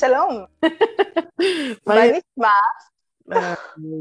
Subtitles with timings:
[0.00, 0.44] שלום.
[1.86, 2.48] מה נשמע?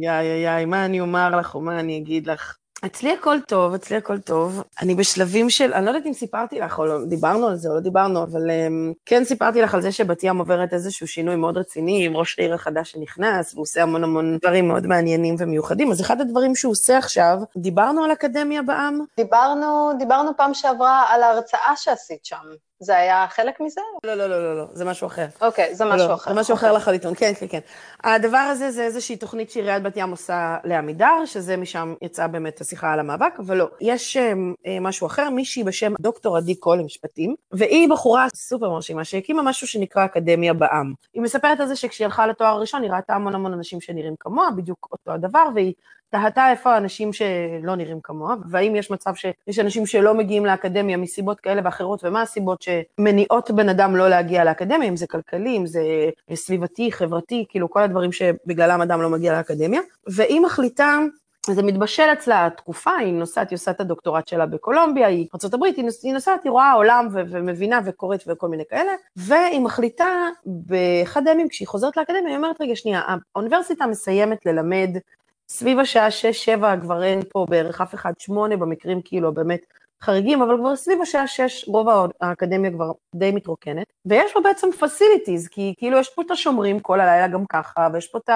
[0.02, 2.58] יאי, יאי, מה אני אומר לך או מה אני אגיד לך?
[2.86, 4.64] אצלי הכל טוב, אצלי הכל טוב.
[4.82, 7.76] אני בשלבים של, אני לא יודעת אם סיפרתי לך או לא, דיברנו על זה או
[7.76, 11.58] לא דיברנו, אבל um, כן סיפרתי לך על זה שבת ים עוברת איזשהו שינוי מאוד
[11.58, 15.92] רציני עם ראש העיר החדש שנכנס, והוא עושה המון המון דברים מאוד מעניינים ומיוחדים.
[15.92, 19.00] אז אחד הדברים שהוא עושה עכשיו, דיברנו על אקדמיה בעם?
[19.18, 22.46] דיברנו, דיברנו פעם שעברה על ההרצאה שעשית שם.
[22.80, 23.82] זה היה חלק מזה?
[24.04, 25.26] לא, לא, לא, לא, לא, זה משהו אחר.
[25.42, 26.34] אוקיי, זה משהו לא, אחר.
[26.34, 26.78] זה משהו אחר אוקיי.
[26.78, 27.60] לחלוטין, כן, כן, כן.
[28.04, 32.94] הדבר הזה זה איזושהי תוכנית שעיריית בת ים עושה לעמידר, שזה משם יצאה באמת השיחה
[32.94, 33.70] על המאבק, אבל לא.
[33.82, 39.42] יש אה, משהו אחר, מישהי בשם דוקטור עדי קול למשפטים, והיא בחורה סופר מרשימה, שהקימה
[39.42, 40.94] משהו שנקרא אקדמיה בעם.
[41.14, 44.52] היא מספרת על זה שכשהיא הלכה לתואר הראשון, היא ראתה המון המון אנשים שנראים כמוה,
[44.56, 45.74] בדיוק אותו הדבר, והיא
[46.10, 51.40] תהתה איפה האנשים שלא נראים כמוה, והאם יש מצב שיש אנשים שלא מגיעים לאקדמיה מסיבות
[51.40, 55.82] כאלה ואחרות, ומה הסיבות שמניעות בן אדם לא להגיע לאקדמיה, אם זה כלכלי, אם זה
[56.34, 61.00] סביבתי, חברתי, כאילו כל הדברים שבגללם אדם לא מגיע לאקדמיה, והיא מחליטה
[61.54, 65.64] זה מתבשל אצלה תקופה, היא נוסעת, היא עושה את הדוקטורט שלה בקולומביה, היא ארה"ב,
[66.04, 70.08] היא נוסעת, היא רואה עולם ו- ומבינה וקוראת וכל מיני כאלה, והיא מחליטה
[70.46, 73.02] באחד הימים, כשהיא חוזרת לאקדמיה, היא אומרת, רגע, שנייה,
[73.36, 74.90] האוניברסיטה מסיימת ללמד
[75.50, 76.08] סביב השעה
[76.62, 79.66] 6-7 כבר אין פה בערך אף אחד, 8 במקרים כאילו באמת
[80.02, 81.88] חריגים, אבל כבר סביב השעה 6 רוב
[82.22, 87.00] האקדמיה כבר די מתרוקנת, ויש פה בעצם פסיליטיז, כי כאילו יש פה את השומרים כל
[87.00, 88.30] הלילה גם ככה, ויש פה את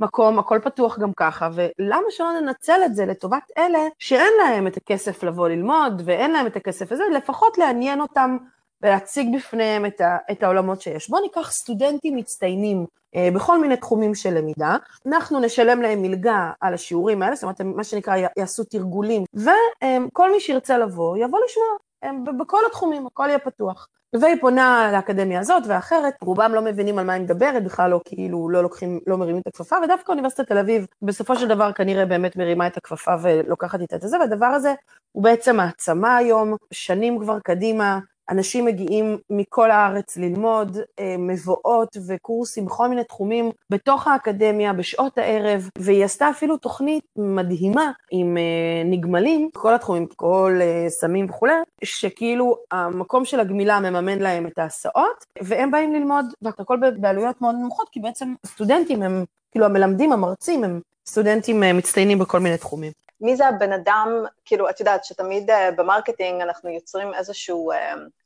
[0.00, 4.76] המקום, הכל פתוח גם ככה, ולמה שלא ננצל את זה לטובת אלה שאין להם את
[4.76, 8.36] הכסף לבוא ללמוד, ואין להם את הכסף הזה, לפחות לעניין אותם
[8.82, 11.10] ולהציג בפניהם את, ה, את העולמות שיש.
[11.10, 16.74] בואו ניקח סטודנטים מצטיינים אה, בכל מיני תחומים של למידה, אנחנו נשלם להם מלגה על
[16.74, 22.60] השיעורים האלה, זאת אומרת, מה שנקרא יעשו תרגולים, וכל מי שירצה לבוא, יבוא לשמוע, בכל
[22.68, 23.88] התחומים, הכל יהיה פתוח.
[24.20, 28.48] והיא פונה לאקדמיה הזאת ואחרת, רובם לא מבינים על מה היא מדברת, בכלל לא כאילו
[28.48, 32.36] לא לוקחים, לא מרימים את הכפפה, ודווקא אוניברסיטת תל אביב בסופו של דבר כנראה באמת
[32.36, 34.74] מרימה את הכפפה ולוקחת איתה את זה, והדבר הזה
[35.12, 37.98] הוא בעצם העצמה היום, שנים כבר קדימה,
[38.30, 45.68] אנשים מגיעים מכל הארץ ללמוד אה, מבואות וקורסים בכל מיני תחומים בתוך האקדמיה, בשעות הערב,
[45.78, 48.42] והיא עשתה אפילו תוכנית מדהימה עם אה,
[48.84, 51.52] נגמלים, כל התחומים, כל אה, סמים וכולי,
[51.84, 57.88] שכאילו המקום של הגמילה מממן להם את ההסעות, והם באים ללמוד, והכל בעלויות מאוד נמוכות,
[57.92, 63.03] כי בעצם סטודנטים הם, כאילו המלמדים, המרצים, הם סטודנטים מצטיינים בכל מיני תחומים.
[63.20, 67.76] מי זה הבן אדם, כאילו, את יודעת שתמיד uh, ב marketing אנחנו יוצרים איזשהו, uh,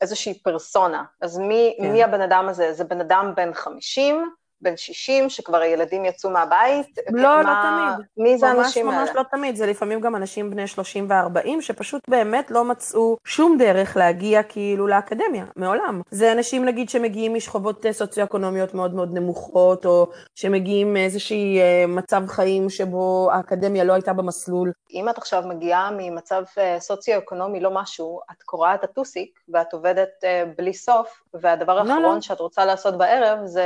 [0.00, 1.92] איזושהי פרסונה, אז מי, כן.
[1.92, 2.72] מי הבן אדם הזה?
[2.72, 4.30] זה בן אדם בן 50,
[4.60, 6.98] בן 60, שכבר הילדים יצאו מהבית?
[7.10, 8.06] לא, מה, לא תמיד.
[8.16, 9.00] מי זה האנשים האלה?
[9.00, 13.16] ממש ממש לא תמיד, זה לפעמים גם אנשים בני 30 ו-40, שפשוט באמת לא מצאו
[13.24, 16.00] שום דרך להגיע כאילו לאקדמיה, מעולם.
[16.10, 22.70] זה אנשים, נגיד, שמגיעים משכבות סוציו-אקונומיות מאוד מאוד נמוכות, או שמגיעים מאיזשהי אה, מצב חיים
[22.70, 24.72] שבו האקדמיה לא הייתה במסלול.
[24.92, 30.08] אם את עכשיו מגיעה ממצב אה, סוציו-אקונומי לא משהו, את קוראת את הטוסיק, ואת עובדת
[30.24, 32.20] אה, בלי סוף, והדבר לא, האחרון לא.
[32.20, 33.62] שאת רוצה לעשות בערב זה,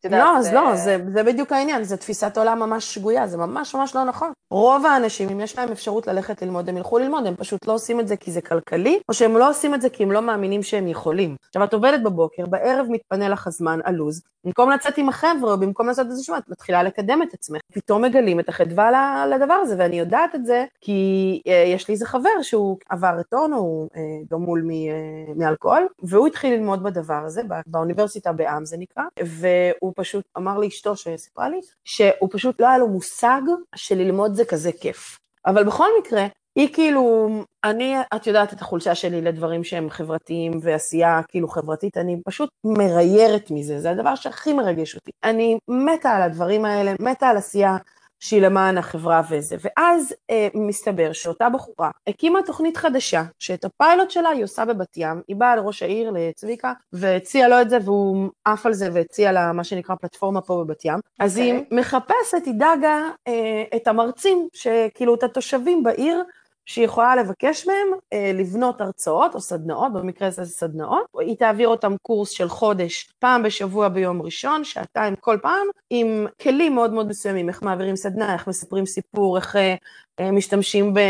[0.00, 0.20] את יודעת...
[0.32, 3.94] לא, אז לא, זה, זה בדיוק העניין, זו תפיסת עולם ממש שגויה, זה ממש ממש
[3.94, 4.32] לא נכון.
[4.50, 8.00] רוב האנשים, אם יש להם אפשרות ללכת ללמוד, הם ילכו ללמוד, הם פשוט לא עושים
[8.00, 10.62] את זה כי זה כלכלי, או שהם לא עושים את זה כי הם לא מאמינים
[10.62, 11.36] שהם יכולים.
[11.48, 15.86] עכשיו, את עובדת בבוקר, בערב מתפנה לך הזמן, הלו"ז, במקום לצאת עם החבר'ה, או במקום
[15.86, 17.60] לעשות איזה שמה, את מתחילה לקדם את עצמך.
[17.72, 22.06] פתאום מגלים את החדווה לדבר הזה, ואני יודעת את זה, כי אה, יש לי איזה
[22.06, 24.00] חבר שהוא עבר את אונו, הוא אה,
[24.30, 30.58] גמול אה, מאלכוהול, והוא התחיל ללמוד בדבר הזה, באוניברסיטה בעם זה נקרא, והוא פשוט אמר
[30.58, 33.40] לאשתו שסיפרה לי, שהוא פשוט לא היה לו מושג
[33.74, 35.18] שללמוד זה כזה כיף.
[35.46, 37.28] אבל בכל מקרה, היא כאילו,
[37.64, 43.50] אני, את יודעת את החולשה שלי לדברים שהם חברתיים ועשייה כאילו חברתית, אני פשוט מריירת
[43.50, 45.10] מזה, זה הדבר שהכי מרגש אותי.
[45.24, 47.76] אני מתה על הדברים האלה, מתה על עשייה
[48.22, 49.56] שהיא למען החברה וזה.
[49.60, 55.22] ואז אה, מסתבר שאותה בחורה הקימה תוכנית חדשה, שאת הפיילוט שלה היא עושה בבת ים,
[55.28, 59.52] היא באה לראש העיר, לצביקה, והציעה לו את זה, והוא עף על זה והציע לה
[59.52, 60.94] מה שנקרא פלטפורמה פה בבת ים.
[60.94, 61.24] Okay.
[61.24, 61.78] אז היא אוקיי.
[61.78, 66.22] מחפשת, היא דאגה אה, את המרצים, שכאילו את התושבים בעיר,
[66.66, 71.68] שהיא יכולה לבקש מהם אה, לבנות הרצאות או סדנאות, במקרה הזה זה סדנאות, היא תעביר
[71.68, 77.08] אותם קורס של חודש, פעם בשבוע ביום ראשון, שעתיים כל פעם, עם כלים מאוד מאוד
[77.08, 79.74] מסוימים, איך מעבירים סדנה, איך מספרים סיפור, איך אה,
[80.20, 81.00] אה משתמשים ב,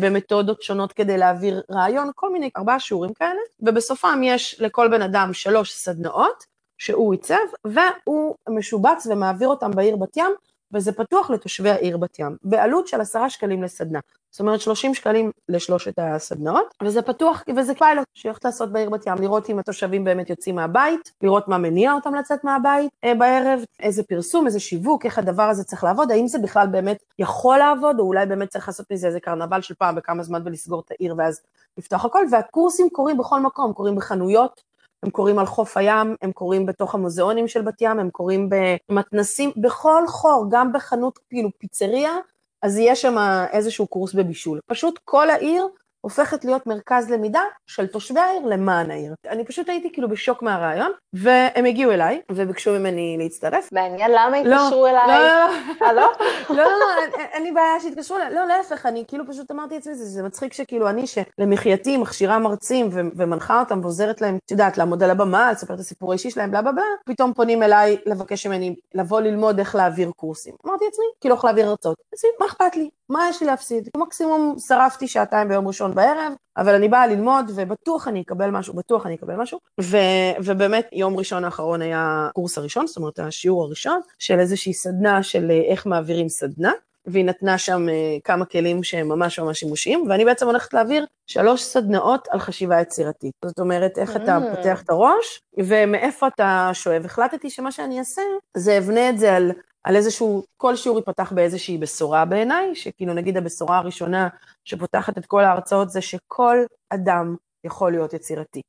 [0.00, 5.32] במתודות שונות כדי להעביר רעיון, כל מיני, ארבעה שיעורים כאלה, ובסופם יש לכל בן אדם
[5.32, 7.34] שלוש סדנאות, שהוא עיצב,
[7.64, 10.30] והוא משובץ ומעביר אותם בעיר בת ים
[10.72, 13.98] וזה פתוח לתושבי העיר בת ים, בעלות של עשרה שקלים לסדנה.
[14.30, 19.14] זאת אומרת 30 שקלים לשלושת הסדנאות, וזה פתוח, וזה פיילוט שהולכת לעשות בעיר בת ים,
[19.20, 24.02] לראות אם התושבים באמת יוצאים מהבית, לראות מה מניע אותם לצאת מהבית אה, בערב, איזה
[24.02, 28.04] פרסום, איזה שיווק, איך הדבר הזה צריך לעבוד, האם זה בכלל באמת יכול לעבוד, או
[28.04, 31.40] אולי באמת צריך לעשות מזה איזה קרנבל של פעם בכמה זמן ולסגור את העיר ואז
[31.78, 34.68] לפתוח הכל, והקורסים קורים בכל מקום, קורים בחנויות,
[35.02, 38.48] הם קורים על חוף הים, הם קורים בתוך המוזיאונים של בת ים, הם קורים
[38.88, 42.12] במתנסים, בכל חור, גם בחנות, כאילו פיצריה,
[42.62, 43.16] אז יש שם
[43.52, 44.60] איזשהו קורס בבישול.
[44.66, 45.68] פשוט כל העיר
[46.08, 49.14] הופכת להיות מרכז למידה של תושבי העיר למען העיר.
[49.28, 53.68] אני פשוט הייתי כאילו בשוק מהרעיון, והם הגיעו אליי וביקשו ממני להצטרף.
[53.72, 55.06] מעניין למה התקשרו לא, אליי.
[55.06, 55.48] לא,
[55.80, 56.12] לא, לא.
[56.50, 58.34] לא, לא, לא, אין לי בעיה שיתקשרו אליי.
[58.34, 62.88] לא, להפך, אני כאילו פשוט אמרתי לעצמי, זה, זה מצחיק שכאילו אני, שלמחייתי מכשירה מרצים
[62.92, 66.62] ומנחה אותם ועוזרת להם, את יודעת, לעמוד על הבמה, לספר את הסיפור האישי שלהם, בלה
[66.62, 70.54] בלה בלה, פתאום פונים אליי לבקש ממני לבוא ללמוד איך להעביר קורסים.
[70.66, 71.96] אמרתי לעצמי, כאילו איך להעביר הרצאות.
[72.40, 72.88] מה אכפת לי?
[73.08, 73.88] מה יש לי להפסיד?
[73.96, 79.06] מקסימום שרפתי שעתיים ביום ראשון בערב, אבל אני באה ללמוד, ובטוח אני אקבל משהו, בטוח
[79.06, 79.58] אני אקבל משהו.
[79.80, 79.96] ו,
[80.44, 85.50] ובאמת, יום ראשון האחרון היה הקורס הראשון, זאת אומרת, השיעור הראשון, של איזושהי סדנה של
[85.50, 86.72] אה, איך מעבירים סדנה.
[87.06, 87.94] והיא נתנה שם אה,
[88.24, 93.32] כמה כלים שהם ממש ממש שימושיים, ואני בעצם הולכת להעביר שלוש סדנאות על חשיבה יצירתית.
[93.44, 94.56] זאת אומרת, איך אתה mm.
[94.56, 97.04] פותח את הראש, ומאיפה אתה שואב.
[97.04, 98.22] החלטתי שמה שאני אעשה,
[98.56, 99.52] זה אבנה את זה על
[99.88, 104.28] על איזשהו, כל שיעור ייפתח באיזושהי בשורה בעיניי, שכאילו נגיד הבשורה הראשונה
[104.64, 106.56] שפותחת את כל ההרצאות זה שכל
[106.90, 108.62] אדם יכול להיות יצירתי.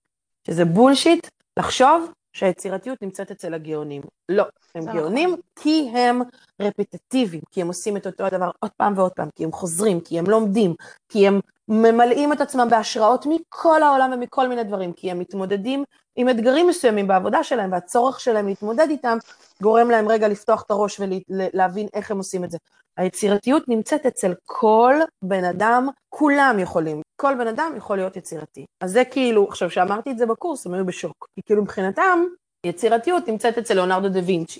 [0.47, 1.27] שזה בולשיט
[1.57, 4.01] לחשוב שהיצירתיות נמצאת אצל הגאונים.
[4.29, 4.45] לא,
[4.75, 5.41] הם גאונים נכון.
[5.55, 6.21] כי הם
[6.61, 10.19] רפטטיביים, כי הם עושים את אותו הדבר עוד פעם ועוד פעם, כי הם חוזרים, כי
[10.19, 10.75] הם לומדים,
[11.09, 15.83] כי הם ממלאים את עצמם בהשראות מכל העולם ומכל מיני דברים, כי הם מתמודדים
[16.15, 19.17] עם אתגרים מסוימים בעבודה שלהם, והצורך שלהם להתמודד איתם
[19.61, 22.57] גורם להם רגע לפתוח את הראש ולהבין איך הם עושים את זה.
[22.99, 28.65] היצירתיות נמצאת אצל כל בן אדם, כולם יכולים, כל בן אדם יכול להיות יצירתי.
[28.81, 31.27] אז זה כאילו, עכשיו, כשאמרתי את זה בקורס, הם היו בשוק.
[31.35, 32.23] כי כאילו מבחינתם,
[32.65, 34.59] יצירתיות נמצאת אצל ליאונרדו דה וינצ'י,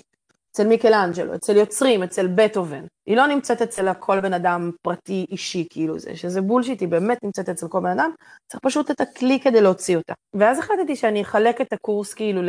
[0.52, 2.84] אצל מיקלאנג'לו, אצל יוצרים, אצל בטהובן.
[3.06, 7.24] היא לא נמצאת אצל כל בן אדם פרטי אישי, כאילו זה, שזה בולשיט, היא באמת
[7.24, 8.10] נמצאת אצל כל בן אדם,
[8.48, 10.12] צריך פשוט את הכלי כדי להוציא אותה.
[10.34, 12.42] ואז החלטתי שאני אחלק את הקורס כאילו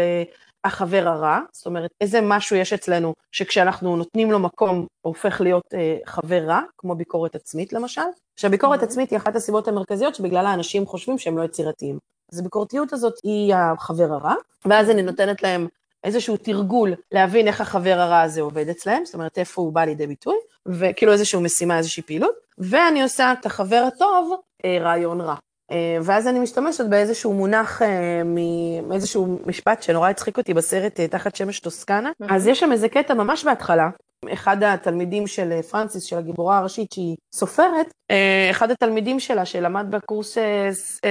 [0.63, 5.73] החבר הרע, זאת אומרת, איזה משהו יש אצלנו שכשאנחנו נותנים לו מקום, הוא הופך להיות
[5.73, 8.01] אה, חבר רע, כמו ביקורת עצמית למשל,
[8.35, 8.83] שהביקורת mm-hmm.
[8.83, 11.99] עצמית היא אחת הסיבות המרכזיות שבגלל האנשים חושבים שהם לא יצירתיים.
[12.31, 14.33] אז הביקורתיות הזאת היא החבר הרע,
[14.65, 15.67] ואז אני נותנת להם
[16.03, 20.07] איזשהו תרגול להבין איך החבר הרע הזה עובד אצלהם, זאת אומרת איפה הוא בא לידי
[20.07, 20.35] ביטוי,
[20.65, 24.35] וכאילו איזושהי משימה, איזושהי פעילות, ואני עושה את החבר הטוב
[24.65, 25.35] אה, רעיון רע.
[25.71, 28.21] אה, ואז אני משתמשת באיזשהו מונח, אה,
[28.87, 32.11] מאיזשהו משפט שנורא הצחיק אותי בסרט אה, תחת שמש טוסקנה.
[32.29, 33.89] אז יש שם איזה קטע ממש בהתחלה,
[34.33, 37.93] אחד התלמידים של פרנסיס, של הגיבורה הראשית, שהיא סופרת,
[38.51, 40.37] אחד התלמידים שלה, שלמד בקורס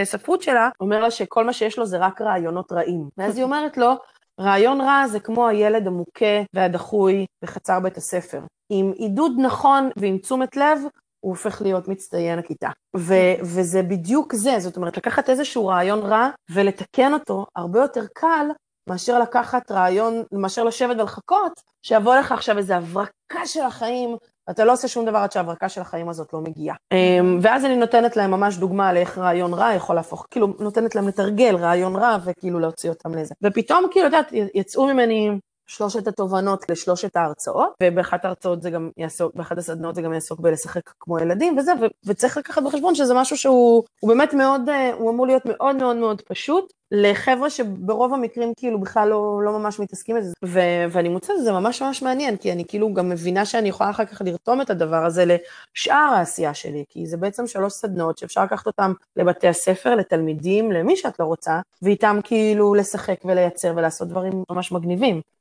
[0.04, 3.08] ספרות שלה, אומר לה שכל מה שיש לו זה רק רעיונות רעים.
[3.18, 3.94] ואז היא אומרת לו,
[4.40, 8.40] רעיון רע זה כמו הילד המוכה והדחוי בחצר בית הספר.
[8.72, 10.78] עם עידוד נכון ועם תשומת לב,
[11.20, 12.68] הוא הופך להיות מצטיין הכיתה.
[12.96, 18.46] ו- וזה בדיוק זה, זאת אומרת, לקחת איזשהו רעיון רע ולתקן אותו הרבה יותר קל
[18.88, 24.16] מאשר לקחת רעיון, מאשר לשבת ולחכות, שיבוא לך עכשיו איזו הברקה של החיים,
[24.48, 26.76] ואתה לא עושה שום דבר עד שההברקה של החיים הזאת לא מגיעה.
[26.92, 31.08] אמ, ואז אני נותנת להם ממש דוגמה לאיך רעיון רע יכול להפוך, כאילו, נותנת להם
[31.08, 33.34] לתרגל רעיון רע וכאילו להוציא אותם לזה.
[33.42, 35.30] ופתאום, כאילו, את יודעת, יצאו ממני
[35.70, 40.90] שלושת התובנות לשלושת ההרצאות, ובאחת ההרצאות זה גם יעסוק, באחת הסדנאות זה גם יעסוק בלשחק
[41.00, 45.26] כמו ילדים וזה, ו- וצריך לקחת בחשבון שזה משהו שהוא באמת מאוד, אה, הוא אמור
[45.26, 50.32] להיות מאוד מאוד מאוד פשוט, לחבר'ה שברוב המקרים כאילו בכלל לא, לא ממש מתעסקים בזה,
[50.44, 54.04] ו- ואני מוצאת שזה ממש ממש מעניין, כי אני כאילו גם מבינה שאני יכולה אחר
[54.04, 58.66] כך לרתום את הדבר הזה לשאר העשייה שלי, כי זה בעצם שלוש סדנאות שאפשר לקחת
[58.66, 64.72] אותן לבתי הספר, לתלמידים, למי שאת לא רוצה, ואיתם כאילו לשחק ולייצר ולעשות דברים ממש
[64.72, 65.20] מגניבים.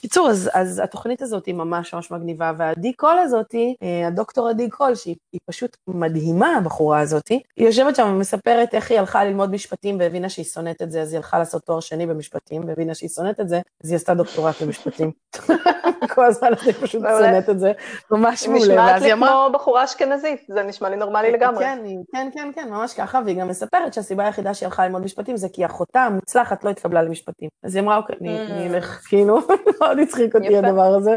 [0.00, 4.70] קיצור, אז, אז התוכנית הזאת היא ממש ממש מגניבה, והדי קול הזאת, אה, הדוקטור עדי
[4.70, 5.16] קול, שהיא
[5.50, 10.44] פשוט מדהימה, הבחורה הזאת, היא יושבת שם ומספרת איך היא הלכה ללמוד משפטים והבינה שהיא
[10.44, 13.60] שונאת את זה, אז היא הלכה לעשות תואר שני במשפטים, והבינה שהיא שונאת את זה,
[13.84, 15.10] אז היא עשתה דוקטורט במשפטים.
[16.14, 17.72] כל הזמן אני פשוט שונאת את זה,
[18.10, 18.64] ממש מעולה.
[18.64, 21.64] נשמעת לי כמו בחורה אשכנזית, זה נשמע לי נורמלי לגמרי.
[21.64, 21.78] כן,
[22.12, 25.48] כן, כן, כן, ממש ככה, והיא גם מספרת שהסיבה היחידה שהיא הלכה ללמוד משפטים זה
[25.48, 27.48] כי אחותה המוצלחת לא התקבלה למשפטים.
[27.62, 29.38] אז היא אמרה, אוקיי, אני אלך, כאילו,
[29.86, 31.16] מאוד הצחיק אותי הדבר הזה.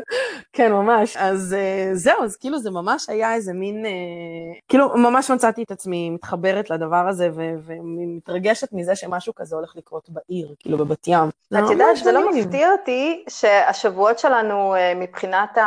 [0.54, 1.18] כן, ממש.
[1.18, 3.90] אז uh, זהו, אז כאילו זה ממש היה איזה מין, uh,
[4.68, 7.30] כאילו ממש מצאתי את עצמי מתחברת לדבר הזה
[7.66, 11.30] ומתרגשת מזה שמשהו כזה הולך לקרות בעיר, כאילו בבת ים.
[11.54, 15.58] את יודעת, זה לא מפתיע אותי שהשבועות שלנו uh, מבחינת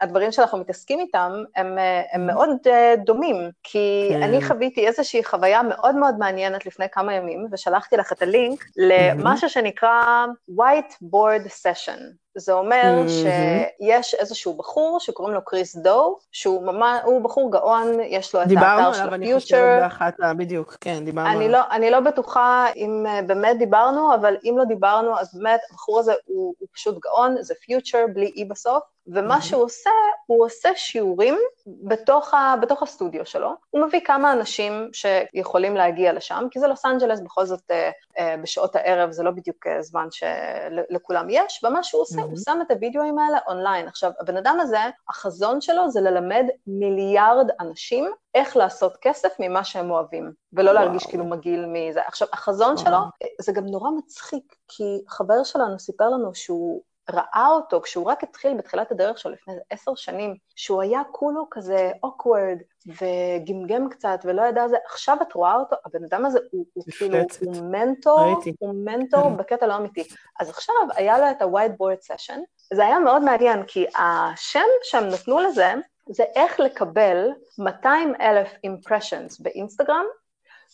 [0.00, 1.78] הדברים שאנחנו מתעסקים איתם, הם,
[2.12, 4.22] הם מאוד uh, דומים, כי כן.
[4.22, 9.48] אני חוויתי איזושהי חוויה מאוד מאוד מעניינת לפני כמה ימים, ושלחתי לך את הלינק למשהו
[9.48, 12.27] שנקרא Whiteboard Session.
[12.38, 13.10] זה אומר mm-hmm.
[13.10, 18.46] שיש איזשהו בחור שקוראים לו קריס דו, שהוא ממש, הוא בחור גאון, יש לו את
[18.46, 18.84] האתר של הפיוטר.
[18.84, 21.48] דיברנו עליו, אני חושבת באחת, בדיוק, כן, דיברנו עליו.
[21.48, 26.00] לא, אני לא בטוחה אם אה, באמת דיברנו, אבל אם לא דיברנו, אז באמת, הבחור
[26.00, 29.42] הזה הוא, הוא פשוט גאון, זה פיוטר בלי E בסוף, ומה.
[29.42, 29.90] שהוא עושה,
[30.26, 33.50] הוא עושה שיעורים בתוך, ה, בתוך הסטודיו שלו.
[33.70, 38.36] הוא מביא כמה אנשים שיכולים להגיע לשם, כי זה לוס אנג'לס, בכל זאת אה, אה,
[38.42, 42.24] בשעות הערב זה לא בדיוק אה, זמן שלכולם יש, ומה שהוא עושה, mm-hmm.
[42.24, 43.88] הוא שם את הוידאוים האלה אונליין.
[43.88, 49.90] עכשיו, הבן אדם הזה, החזון שלו זה ללמד מיליארד אנשים איך לעשות כסף ממה שהם
[49.90, 50.82] אוהבים, ולא וואו.
[50.82, 52.00] להרגיש כאילו מגעיל מזה.
[52.06, 52.86] עכשיו, החזון וואו.
[52.86, 52.98] שלו,
[53.40, 58.54] זה גם נורא מצחיק, כי חבר שלנו סיפר לנו שהוא ראה אותו כשהוא רק התחיל
[58.54, 64.68] בתחילת הדרך שלו לפני עשר שנים, שהוא היה כולו כזה אוקוורד וגמגם קצת ולא ידע
[64.68, 68.52] זה, עכשיו את רואה אותו, הבן אדם הזה הוא, הוא כאילו, הוא מנטור, ראיתי.
[68.58, 69.36] הוא מנטור כן.
[69.36, 70.04] בקטע לא אמיתי.
[70.40, 72.38] אז עכשיו היה לו את ה-whiteboard session,
[72.74, 75.74] זה היה מאוד מעניין, כי השם שהם נתנו לזה,
[76.10, 80.04] זה איך לקבל 200 אלף impressions באינסטגרם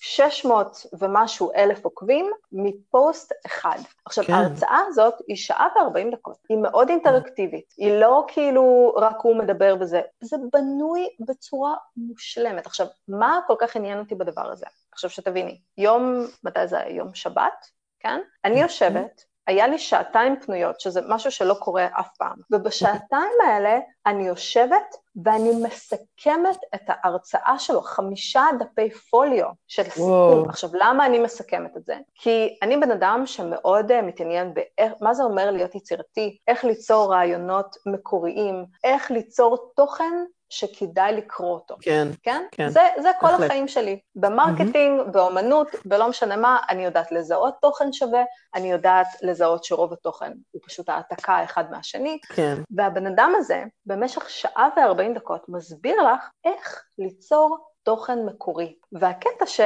[0.00, 3.78] 600 ומשהו אלף עוקבים מפוסט אחד.
[4.04, 4.32] עכשיו, כן.
[4.32, 9.76] ההרצאה הזאת היא שעה ו-40 דקות, היא מאוד אינטראקטיבית, היא לא כאילו רק הוא מדבר
[9.76, 12.66] בזה, זה בנוי בצורה מושלמת.
[12.66, 14.66] עכשיו, מה כל כך עניין אותי בדבר הזה?
[14.92, 16.96] עכשיו שתביני, יום, מתי זה היה?
[16.96, 17.66] יום שבת,
[18.00, 18.20] כן?
[18.44, 24.26] אני יושבת, היה לי שעתיים פנויות, שזה משהו שלא קורה אף פעם, ובשעתיים האלה אני
[24.26, 30.48] יושבת ואני מסכמת את ההרצאה שלו, חמישה דפי פוליו של סיכום.
[30.48, 31.94] עכשיו, למה אני מסכמת את זה?
[32.14, 37.76] כי אני בן אדם שמאוד uh, מתעניין במה זה אומר להיות יצירתי, איך ליצור רעיונות
[37.86, 40.14] מקוריים, איך ליצור תוכן
[40.54, 41.76] שכדאי לקרוא אותו.
[41.80, 42.42] כן, כן.
[42.52, 42.68] כן.
[42.68, 43.44] זה, זה כל החלט.
[43.44, 43.99] החיים שלי.
[44.16, 45.11] ב marketing, mm-hmm.
[45.11, 48.23] באומנות, בלא משנה מה, אני יודעת לזהות תוכן שווה,
[48.54, 52.18] אני יודעת לזהות שרוב התוכן הוא פשוט העתקה אחד מהשני.
[52.28, 52.54] כן.
[52.76, 58.75] והבן אדם הזה, במשך שעה וארבעים דקות, מסביר לך איך ליצור תוכן מקורי.
[58.92, 59.61] והקטע ש...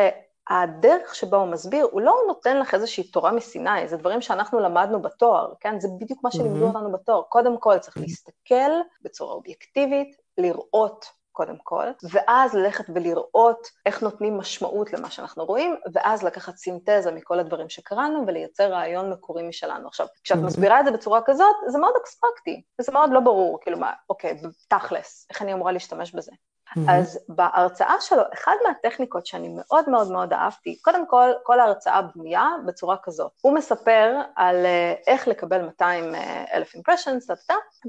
[0.51, 5.03] הדרך שבה הוא מסביר, הוא לא נותן לך איזושהי תורה מסיני, זה דברים שאנחנו למדנו
[5.03, 5.81] בתואר, כן?
[5.81, 6.69] זה בדיוק מה שלימדו mm-hmm.
[6.69, 7.23] אותנו בתואר.
[7.23, 8.71] קודם כל צריך להסתכל
[9.03, 16.23] בצורה אובייקטיבית, לראות קודם כל, ואז ללכת ולראות איך נותנים משמעות למה שאנחנו רואים, ואז
[16.23, 19.89] לקחת סינתזה מכל הדברים שקראנו ולייצר רעיון מקורי משלנו.
[19.89, 23.79] עכשיו, כשאת מסבירה את זה בצורה כזאת, זה מאוד אקסטרקטי, וזה מאוד לא ברור, כאילו
[23.79, 26.33] מה, אוקיי, תכלס, איך אני אמורה להשתמש בזה?
[26.69, 26.81] Mm-hmm.
[26.91, 32.47] אז בהרצאה שלו, אחת מהטכניקות שאני מאוד מאוד מאוד אהבתי, קודם כל, כל ההרצאה בנויה
[32.67, 33.33] בצורה כזאת.
[33.41, 37.31] הוא מספר על uh, איך לקבל 200 אה, אלף אימפרשנס,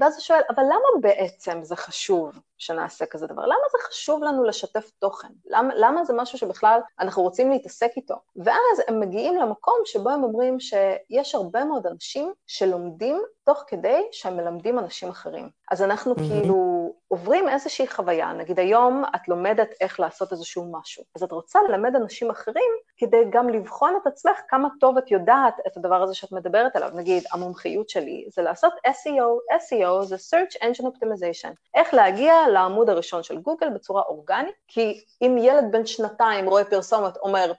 [0.00, 3.42] ואז הוא שואל, אבל למה בעצם זה חשוב שנעשה כזה דבר?
[3.42, 5.28] למה זה חשוב לנו לשתף תוכן?
[5.46, 8.14] למה, למה זה משהו שבכלל אנחנו רוצים להתעסק איתו?
[8.36, 14.36] ואז הם מגיעים למקום שבו הם אומרים שיש הרבה מאוד אנשים שלומדים תוך כדי שהם
[14.36, 15.50] מלמדים אנשים אחרים.
[15.70, 16.18] אז אנחנו mm-hmm.
[16.18, 16.79] כאילו
[17.12, 21.96] עוברים איזושהי חוויה, נגיד היום את לומדת איך לעשות איזשהו משהו, אז את רוצה ללמד
[21.96, 26.32] אנשים אחרים כדי גם לבחון את עצמך כמה טוב את יודעת את הדבר הזה שאת
[26.32, 26.90] מדברת עליו.
[26.94, 33.22] נגיד, המומחיות שלי זה לעשות SEO, SEO זה Search Engine Optimization, איך להגיע לעמוד הראשון
[33.22, 37.52] של גוגל בצורה אורגנית, כי אם ילד בן שנתיים רואה פרסומת, אומר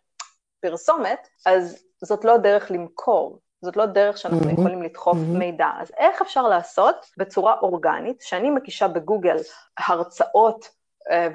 [0.62, 4.54] פרסומת, אז זאת לא דרך למכור, זאת לא דרך שאנחנו mm-hmm.
[4.54, 5.38] יכולים לדחוף mm-hmm.
[5.38, 5.68] מידע.
[5.80, 9.38] אז איך אפשר לעשות בצורה אורגנית, שאני מקישה בגוגל
[9.78, 10.81] הרצאות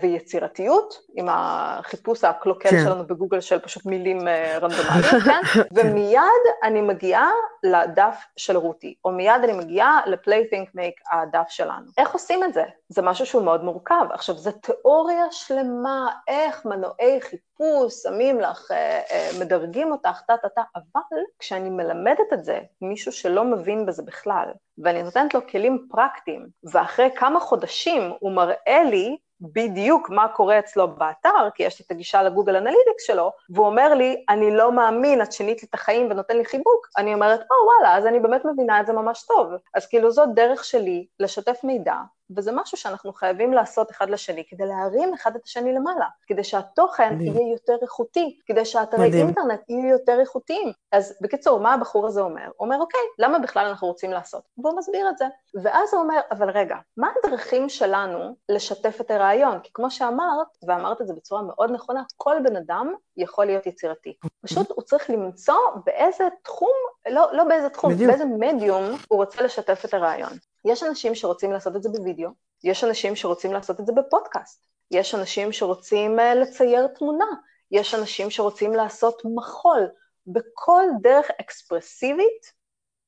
[0.00, 2.84] ויצירתיות, עם החיפוש הקלוקל כן.
[2.84, 5.40] שלנו בגוגל של פשוט מילים אה, רנדומליות, כן?
[5.74, 6.20] ומיד
[6.62, 7.30] אני מגיעה
[7.62, 11.86] לדף של רותי, או מיד אני מגיעה ל-play think make הדף שלנו.
[11.98, 12.64] איך עושים את זה?
[12.88, 14.06] זה משהו שהוא מאוד מורכב.
[14.10, 21.70] עכשיו, זו תיאוריה שלמה, איך מנועי חיפוש שמים לך, אה, מדרגים אותך, טה-טה-טה, אבל כשאני
[21.70, 27.40] מלמדת את זה, מישהו שלא מבין בזה בכלל, ואני נותנת לו כלים פרקטיים, ואחרי כמה
[27.40, 32.56] חודשים הוא מראה לי בדיוק מה קורה אצלו באתר, כי יש לי את הגישה לגוגל
[32.56, 36.44] אנליטיקס שלו, והוא אומר לי, אני לא מאמין, את שינית לי את החיים ונותן לי
[36.44, 39.48] חיבוק, אני אומרת, או וואלה, אז אני באמת מבינה את זה ממש טוב.
[39.74, 41.94] אז כאילו זאת דרך שלי לשתף מידע
[42.36, 47.14] וזה משהו שאנחנו חייבים לעשות אחד לשני, כדי להרים אחד את השני למעלה, כדי שהתוכן
[47.14, 47.36] מדהים.
[47.36, 50.72] יהיה יותר איכותי, כדי שהאתרי אינטרנט יהיו יותר איכותיים.
[50.92, 52.46] אז בקיצור, מה הבחור הזה אומר?
[52.56, 54.42] הוא אומר, אוקיי, למה בכלל אנחנו רוצים לעשות?
[54.58, 55.24] והוא מסביר את זה.
[55.62, 59.60] ואז הוא אומר, אבל רגע, מה הדרכים שלנו לשתף את הרעיון?
[59.60, 64.16] כי כמו שאמרת, ואמרת את זה בצורה מאוד נכונה, כל בן אדם יכול להיות יצירתי.
[64.40, 66.74] פשוט הוא צריך למצוא באיזה תחום,
[67.10, 68.10] לא, לא באיזה תחום, בדיוק.
[68.10, 70.32] באיזה מדיום הוא רוצה לשתף את הרעיון.
[70.66, 72.30] יש אנשים שרוצים לעשות את זה בווידאו,
[72.64, 77.26] יש אנשים שרוצים לעשות את זה בפודקאסט, יש אנשים שרוצים אה, לצייר תמונה,
[77.70, 79.88] יש אנשים שרוצים לעשות מחול.
[80.26, 82.52] בכל דרך אקספרסיבית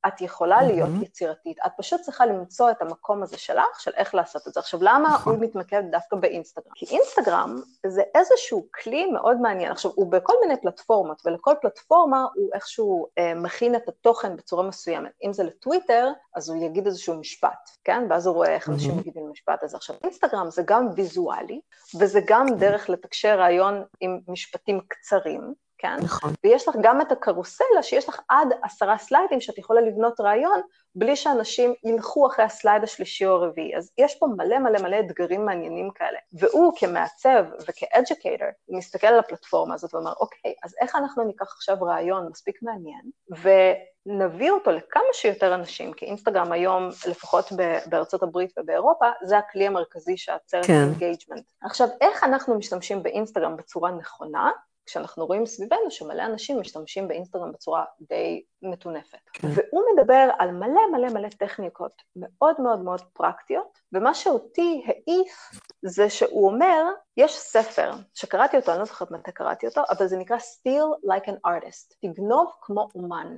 [0.07, 1.05] את יכולה להיות mm-hmm.
[1.05, 1.59] יצירתית.
[1.67, 4.61] את פשוט צריכה למצוא את המקום הזה שלך, של איך לעשות את זה.
[4.61, 5.35] עכשיו, למה נכון.
[5.35, 6.73] הוא מתמקד דווקא באינסטגרם?
[6.75, 9.73] כי אינסטגרם זה איזשהו כלי מאוד מעניין.
[9.73, 15.11] עכשיו, הוא בכל מיני פלטפורמות, ולכל פלטפורמה הוא איכשהו אה, מכין את התוכן בצורה מסוימת.
[15.25, 18.07] אם זה לטוויטר, אז הוא יגיד איזשהו משפט, כן?
[18.11, 18.99] ואז הוא רואה איך אנשים mm-hmm.
[18.99, 19.77] מגיבים למשפט הזה.
[19.77, 21.61] עכשיו, אינסטגרם זה גם ויזואלי,
[21.99, 25.55] וזה גם דרך לתקשר רעיון עם משפטים קצרים.
[25.79, 25.97] כן?
[26.03, 26.33] נכון.
[26.45, 30.61] ויש לך גם את הקרוסלה, שיש לך עד עשרה סליידים שאת יכולה לבנות רעיון,
[30.95, 33.77] בלי שאנשים ילכו אחרי ה slide השלישי או הרביעי.
[33.77, 36.19] אז יש פה מלא מלא מלא אתגרים מעניינים כאלה.
[36.33, 41.53] והוא כמעצב וכ educator, הוא מסתכל על הפלטפורמה הזאת ואומר, אוקיי, אז איך אנחנו ניקח
[41.57, 47.53] עכשיו רעיון מספיק מעניין, ונביא אותו לכמה שיותר אנשים, כי אינסטגרם היום, לפחות
[47.87, 50.73] בארצות הברית ובאירופה, זה הכלי המרכזי שעוצר כן.
[50.73, 51.45] engagement.
[51.63, 54.51] עכשיו, איך אנחנו משתמשים באינסטגרם בצורה נכונה?
[54.89, 59.19] כשאנחנו רואים סביבנו שמלא אנשים משתמשים באינסטגרם בצורה די מטונפת.
[59.33, 59.49] כן.
[59.49, 65.51] והוא מדבר על מלא מלא מלא טכניקות מאוד מאוד מאוד פרקטיות, ומה שאותי העיף
[65.83, 66.85] זה שהוא אומר,
[67.17, 71.29] יש ספר שקראתי אותו, אני לא זוכרת מתי קראתי אותו, אבל זה נקרא Steal Like
[71.29, 73.37] an Artist, תגנוב כמו אומן.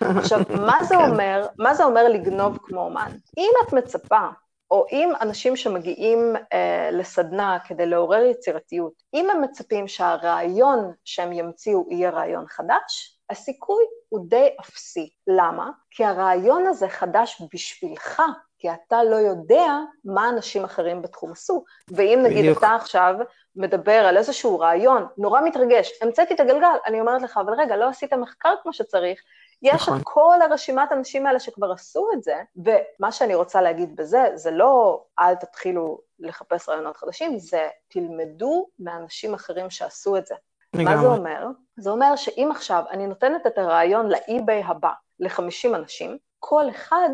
[0.00, 1.10] עכשיו, מה זה כן.
[1.10, 3.10] אומר, מה זה אומר לגנוב כמו אומן?
[3.38, 4.28] אם את מצפה
[4.70, 11.86] או אם אנשים שמגיעים אה, לסדנה כדי לעורר יצירתיות, אם הם מצפים שהרעיון שהם ימציאו
[11.90, 15.10] יהיה רעיון חדש, הסיכוי הוא די אפסי.
[15.26, 15.70] למה?
[15.90, 18.22] כי הרעיון הזה חדש בשבילך,
[18.58, 19.66] כי אתה לא יודע
[20.04, 21.64] מה אנשים אחרים בתחום עשו.
[21.88, 22.58] ואם נגיד בדיוק.
[22.58, 23.14] אתה עכשיו
[23.56, 27.88] מדבר על איזשהו רעיון, נורא מתרגש, המצאתי את הגלגל, אני אומרת לך, אבל רגע, לא
[27.88, 29.20] עשית מחקר כמו שצריך,
[29.62, 29.96] יש נכון.
[29.98, 34.50] את כל הרשימת האנשים האלה שכבר עשו את זה, ומה שאני רוצה להגיד בזה, זה
[34.50, 40.34] לא אל תתחילו לחפש רעיונות חדשים, זה תלמדו מאנשים אחרים שעשו את זה.
[40.74, 40.94] לגמרי.
[40.94, 41.46] מה זה אומר?
[41.76, 47.10] זה אומר שאם עכשיו אני נותנת את הרעיון לאי-ביי הבא ל-50 אנשים, כל אחד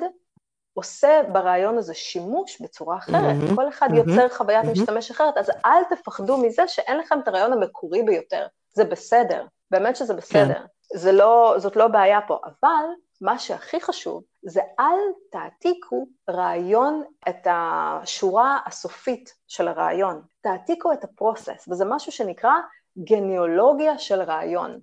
[0.74, 4.70] עושה ברעיון הזה שימוש בצורה אחרת, mm-hmm, כל אחד mm-hmm, יוצר חוויית mm-hmm.
[4.70, 9.96] משתמש אחרת, אז אל תפחדו מזה שאין לכם את הרעיון המקורי ביותר, זה בסדר, באמת
[9.96, 10.54] שזה בסדר.
[10.54, 10.64] כן.
[10.96, 12.84] זה לא, זאת לא בעיה פה, אבל
[13.20, 14.98] מה שהכי חשוב זה אל
[15.30, 22.52] תעתיקו רעיון, את השורה הסופית של הרעיון, תעתיקו את הפרוסס, וזה משהו שנקרא
[22.98, 24.80] גניאולוגיה של רעיון.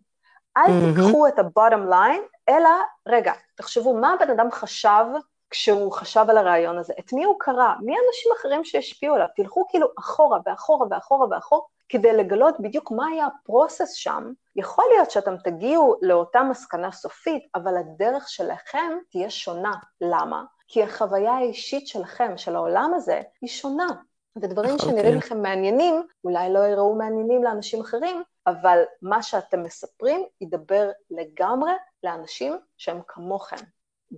[0.57, 0.95] אל mm-hmm.
[0.95, 2.69] תיקחו את ה-bottom line, אלא,
[3.07, 5.05] רגע, תחשבו מה הבן אדם חשב
[5.49, 9.67] כשהוא חשב על הרעיון הזה, את מי הוא קרא, מי האנשים אחרים שהשפיעו עליו, תלכו
[9.69, 15.35] כאילו אחורה ואחורה ואחורה ואחורה, כדי לגלות בדיוק מה היה הפרוסס שם, יכול להיות שאתם
[15.43, 19.73] תגיעו לאותה מסקנה סופית, אבל הדרך שלכם תהיה שונה.
[20.01, 20.43] למה?
[20.67, 23.87] כי החוויה האישית שלכם, של העולם הזה, היא שונה.
[24.35, 24.73] ודברים okay.
[24.73, 24.89] אוקיי.
[24.89, 31.71] שנראים לכם מעניינים, אולי לא יראו מעניינים לאנשים אחרים, אבל מה שאתם מספרים ידבר לגמרי
[32.03, 33.65] לאנשים שהם כמוכם.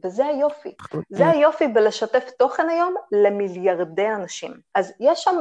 [0.04, 0.76] וזה היופי.
[1.10, 4.54] זה היופי בלשתף תוכן היום למיליארדי אנשים.
[4.76, 5.36] אז יש שם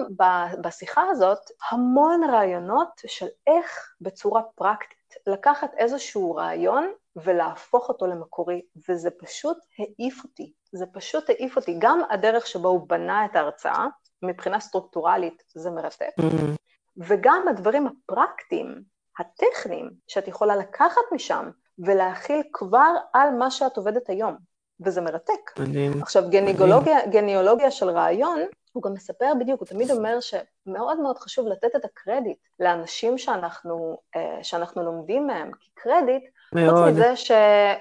[0.60, 9.10] בשיחה הזאת המון רעיונות של איך בצורה פרקטית לקחת איזשהו רעיון ולהפוך אותו למקורי, וזה
[9.10, 10.52] פשוט העיף אותי.
[10.72, 11.76] זה פשוט העיף אותי.
[11.78, 13.86] גם הדרך שבה הוא בנה את ההרצאה,
[14.22, 16.56] מבחינה סטרוקטורלית זה מרתק, mm-hmm.
[16.96, 18.82] וגם הדברים הפרקטיים,
[19.18, 24.36] הטכניים, שאת יכולה לקחת משם ולהכיל כבר על מה שאת עובדת היום,
[24.80, 25.58] וזה מרתק.
[25.58, 26.02] מדהים.
[26.02, 28.40] עכשיו, גניאולוגיה, גניאולוגיה של רעיון,
[28.72, 33.98] הוא גם מספר בדיוק, הוא תמיד אומר שמאוד מאוד חשוב לתת את הקרדיט לאנשים שאנחנו,
[34.16, 36.68] אה, שאנחנו לומדים מהם, כי קרדיט, מאוד.
[36.70, 37.30] חוץ מזה, ש...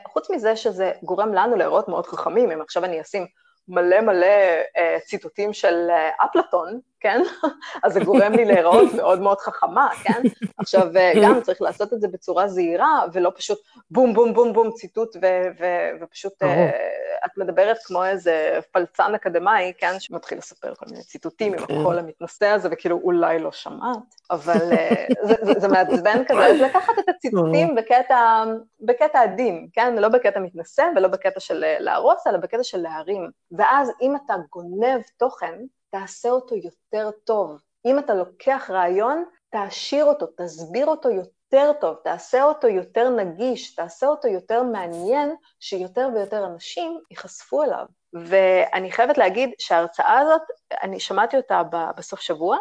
[0.07, 3.25] חוץ מזה שזה גורם לנו להיראות מאוד חכמים, אם עכשיו אני אשים
[3.67, 4.25] מלא מלא
[4.77, 7.21] אה, ציטוטים של אה, אפלטון, כן?
[7.83, 10.21] אז זה גורם לי להיראות מאוד מאוד חכמה, כן?
[10.57, 13.59] עכשיו, אה, גם צריך לעשות את זה בצורה זהירה, ולא פשוט
[13.91, 16.69] בום, בום, בום, בום, ציטוט, ו- ו- ופשוט אה,
[17.25, 19.99] את מדברת כמו איזה פלצן אקדמאי, כן?
[19.99, 21.79] שמתחיל לספר כל מיני ציטוטים עם כן.
[21.79, 23.97] הקול המתנשא הזה, וכאילו אולי לא שמעת,
[24.31, 28.43] אבל אה, זה, זה, זה מעצבן כזה, אז לקחת את הציטוטים בקטע,
[28.81, 29.95] בקטע עדין, כן?
[29.95, 33.29] לא בקטע מתנשא ולא בקטע של להרוס, אלא בקטע של להרים.
[33.51, 35.53] ואז אם אתה גונב תוכן,
[35.93, 37.61] תעשה אותו יותר טוב.
[37.85, 44.07] אם אתה לוקח רעיון, תעשיר אותו, תסביר אותו יותר טוב, תעשה אותו יותר נגיש, תעשה
[44.07, 47.85] אותו יותר מעניין, שיותר ויותר אנשים ייחשפו אליו.
[48.13, 50.41] ואני חייבת להגיד שההרצאה הזאת,
[50.83, 51.61] אני שמעתי אותה
[51.97, 52.57] בסוף שבוע,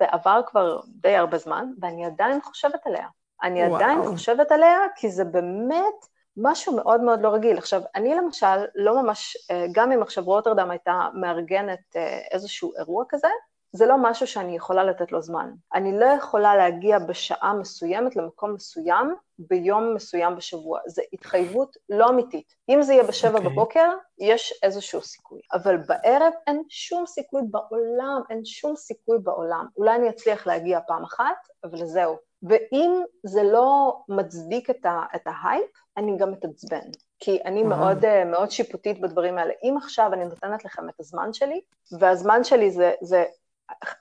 [0.00, 3.06] ועבר כבר די הרבה זמן, ואני עדיין חושבת עליה.
[3.42, 3.76] אני וואו.
[3.76, 7.58] עדיין חושבת עליה, כי זה באמת משהו מאוד מאוד לא רגיל.
[7.58, 13.04] עכשיו, אני למשל לא ממש, אה, גם אם עכשיו רוטרדם הייתה מארגנת אה, איזשהו אירוע
[13.08, 13.28] כזה,
[13.72, 15.50] זה לא משהו שאני יכולה לתת לו זמן.
[15.74, 20.80] אני לא יכולה להגיע בשעה מסוימת למקום מסוים ביום מסוים בשבוע.
[20.86, 22.54] זו התחייבות לא אמיתית.
[22.68, 23.36] אם זה יהיה בשבע okay.
[23.36, 23.50] אוקיי.
[23.50, 25.40] בבוקר, יש איזשהו סיכוי.
[25.52, 29.66] אבל בערב אין שום סיכוי בעולם, אין שום סיכוי בעולם.
[29.76, 32.29] אולי אני אצליח להגיע פעם אחת, אבל זהו.
[32.42, 36.90] ואם זה לא מצדיק את, ה, את ההייפ, אני גם מתעצבן.
[37.18, 39.52] כי אני מאוד, אה, מאוד שיפוטית בדברים האלה.
[39.62, 41.60] אם עכשיו אני נותנת לכם את הזמן שלי,
[41.98, 43.24] והזמן שלי זה, זה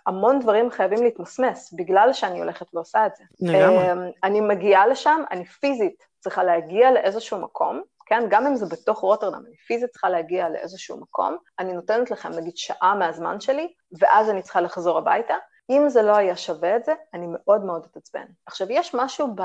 [0.08, 3.24] המון דברים חייבים להתמסמס, בגלל שאני הולכת ועושה את זה.
[3.42, 3.92] לגמרי.
[3.92, 8.24] אמ, אני מגיעה לשם, אני פיזית צריכה להגיע לאיזשהו מקום, כן?
[8.30, 12.58] גם אם זה בתוך רוטרדם, אני פיזית צריכה להגיע לאיזשהו מקום, אני נותנת לכם נגיד
[12.58, 15.36] שעה מהזמן שלי, ואז אני צריכה לחזור הביתה.
[15.70, 18.26] אם זה לא היה שווה את זה, אני מאוד מאוד אתעצבן.
[18.46, 19.42] עכשיו, יש משהו ב,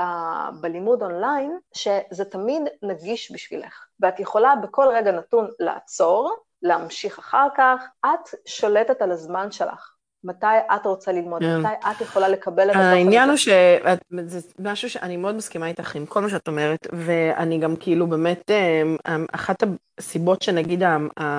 [0.61, 7.83] בלימוד אונליין שזה תמיד נגיש בשבילך, ואת יכולה בכל רגע נתון לעצור, להמשיך אחר כך,
[8.05, 9.94] את שולטת על הזמן שלך.
[10.25, 11.59] מתי את רוצה ללמוד, כן.
[11.59, 12.89] מתי את יכולה לקבל את התוכן הזה.
[12.95, 17.75] העניין הוא שזה משהו שאני מאוד מסכימה איתך עם כל מה שאת אומרת, ואני גם
[17.75, 19.63] כאילו באמת, אה, אחת
[19.97, 20.83] הסיבות שנגיד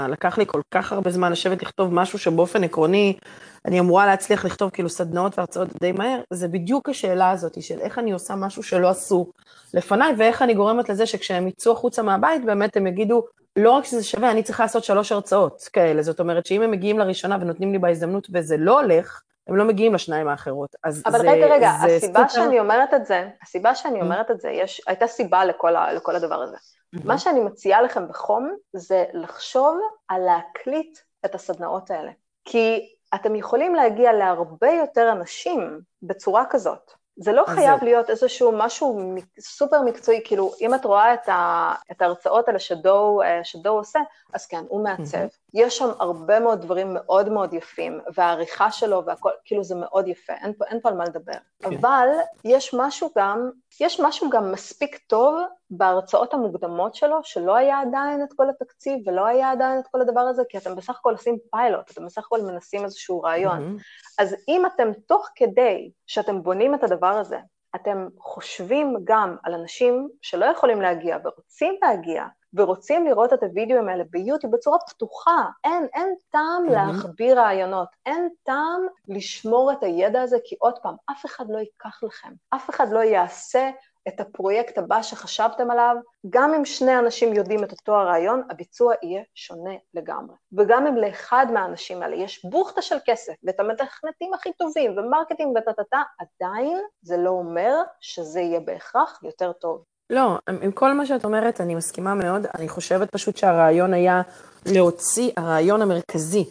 [0.09, 3.17] לקח לי כל כך הרבה זמן לשבת לכתוב משהו שבאופן עקרוני,
[3.65, 7.99] אני אמורה להצליח לכתוב כאילו סדנאות והרצאות די מהר, זה בדיוק השאלה הזאת של איך
[7.99, 9.27] אני עושה משהו שלא עשו
[9.75, 13.25] לפניי, ואיך אני גורמת לזה שכשהם יצאו החוצה מהבית, באמת הם יגידו,
[13.57, 16.99] לא רק שזה שווה, אני צריכה לעשות שלוש הרצאות כאלה, זאת אומרת שאם הם מגיעים
[16.99, 20.77] לראשונה ונותנים לי בהזדמנות וזה לא הולך, הם לא מגיעים לשניים האחרות.
[20.85, 22.43] אז אבל זה, רגע, רגע, זה הסיבה סופר...
[22.43, 24.03] שאני אומרת את זה, הסיבה שאני mm.
[24.03, 26.57] אומרת את זה, יש, הייתה סיבה לכל, ה, לכל הדבר הזה.
[26.57, 27.01] Mm-hmm.
[27.05, 32.11] מה שאני מציעה לכם בחום, זה לחשוב על להקליט את הסדנאות האלה.
[32.45, 36.91] כי אתם יכולים להגיע להרבה יותר אנשים בצורה כזאת.
[37.17, 37.85] זה לא חייב זה...
[37.85, 43.23] להיות איזשהו משהו סופר מקצועי, כאילו, אם את רואה את, ה, את ההרצאות האלה שדו,
[43.23, 44.01] אה, שדו עושה,
[44.33, 45.19] אז כן, הוא מעצב.
[45.19, 45.47] Mm-hmm.
[45.55, 50.33] יש שם הרבה מאוד דברים מאוד מאוד יפים, והעריכה שלו והכל, כאילו זה מאוד יפה,
[50.33, 51.33] אין פה, אין פה על מה לדבר.
[51.63, 51.77] כן.
[51.77, 52.09] אבל
[52.45, 53.51] יש משהו גם,
[53.81, 59.27] יש משהו גם מספיק טוב בהרצאות המוקדמות שלו, שלא היה עדיין את כל התקציב ולא
[59.27, 62.41] היה עדיין את כל הדבר הזה, כי אתם בסך הכל עושים פיילוט, אתם בסך הכל
[62.41, 63.77] מנסים איזשהו רעיון.
[63.77, 63.83] Mm-hmm.
[64.19, 67.39] אז אם אתם תוך כדי שאתם בונים את הדבר הזה,
[67.77, 74.05] אתם חושבים גם על אנשים שלא יכולים להגיע ורוצים להגיע, ורוצים לראות את הוידאוים האלה
[74.11, 75.45] ביוטיוב בצורה פתוחה.
[75.65, 76.73] אין, אין טעם mm-hmm.
[76.73, 82.03] להחביא רעיונות, אין טעם לשמור את הידע הזה, כי עוד פעם, אף אחד לא ייקח
[82.03, 83.71] לכם, אף אחד לא יעשה
[84.09, 85.97] את הפרויקט הבא שחשבתם עליו,
[86.31, 90.35] גם אם שני אנשים יודעים את אותו הרעיון, הביצוע יהיה שונה לגמרי.
[90.53, 95.57] וגם אם לאחד מהאנשים האלה יש בוכטה של כסף, ואת המתכנתים הכי טובים, ו marketing
[95.57, 99.83] וטטטה, עדיין זה לא אומר שזה יהיה בהכרח יותר טוב.
[100.11, 102.47] לא, עם כל מה שאת אומרת, אני מסכימה מאוד.
[102.55, 104.23] אני חושבת פשוט שהרעיון היה
[104.67, 106.45] להוציא, הרעיון המרכזי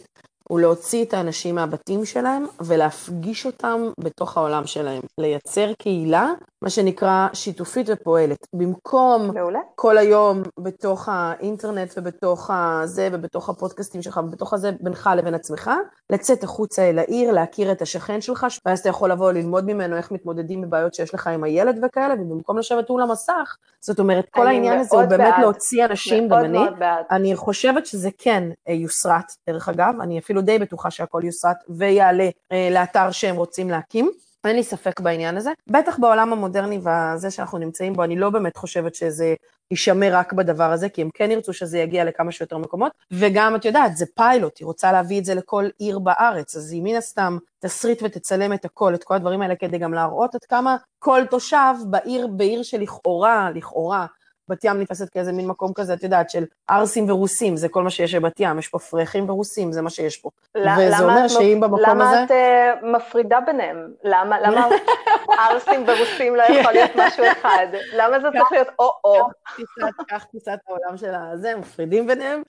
[0.48, 5.02] הוא להוציא את האנשים מהבתים שלהם ולהפגיש אותם בתוך העולם שלהם.
[5.20, 6.32] לייצר קהילה,
[6.66, 8.46] מה שנקרא שיתופית ופועלת.
[8.52, 9.58] במקום מעולה.
[9.74, 15.70] כל היום בתוך האינטרנט ובתוך הזה ובתוך הפודקאסטים שלך ובתוך הזה בינך לבין עצמך,
[16.10, 20.12] לצאת החוצה אל העיר, להכיר את השכן שלך, ואז אתה יכול לבוא ללמוד ממנו איך
[20.12, 24.78] מתמודדים בבעיות שיש לך עם הילד וכאלה, ובמקום לשבת מול המסך, זאת אומרת, כל העניין
[24.78, 25.40] הזה הוא באמת בעד.
[25.40, 26.58] להוציא אנשים, גם אני,
[27.10, 32.28] אני חושבת שזה כן אה, יוסרט, דרך אגב, אני אפילו די בטוחה שהכל יוסרט ויעלה
[32.52, 34.10] אה, לאתר שהם רוצים להקים.
[34.46, 35.52] אין לי ספק בעניין הזה.
[35.70, 39.34] בטח בעולם המודרני והזה שאנחנו נמצאים בו, אני לא באמת חושבת שזה
[39.70, 43.64] יישמר רק בדבר הזה, כי הם כן ירצו שזה יגיע לכמה שיותר מקומות, וגם, את
[43.64, 47.38] יודעת, זה פיילוט, היא רוצה להביא את זה לכל עיר בארץ, אז היא מן הסתם
[47.58, 51.74] תסריט ותצלם את הכל, את כל הדברים האלה, כדי גם להראות עד כמה כל תושב
[51.90, 54.06] בעיר, בעיר שלכאורה, לכאורה,
[54.48, 57.90] בת ים נתפסת כאיזה מין מקום כזה, את יודעת, של ערסים ורוסים, זה כל מה
[57.90, 60.30] שיש בבת ים, יש פה פרחים ורוסים, זה מה שיש פה.
[60.56, 62.16] וזה אומר שאם במקום הזה...
[62.16, 63.88] למה את uh, מפרידה ביניהם?
[64.04, 64.68] למה, למה
[65.50, 67.66] ערסים ורוסים לא יכול להיות משהו אחד?
[67.96, 69.28] למה זה צריך להיות או-או?
[70.08, 72.42] קח תפיסת העולם של הזה, מפרידים ביניהם,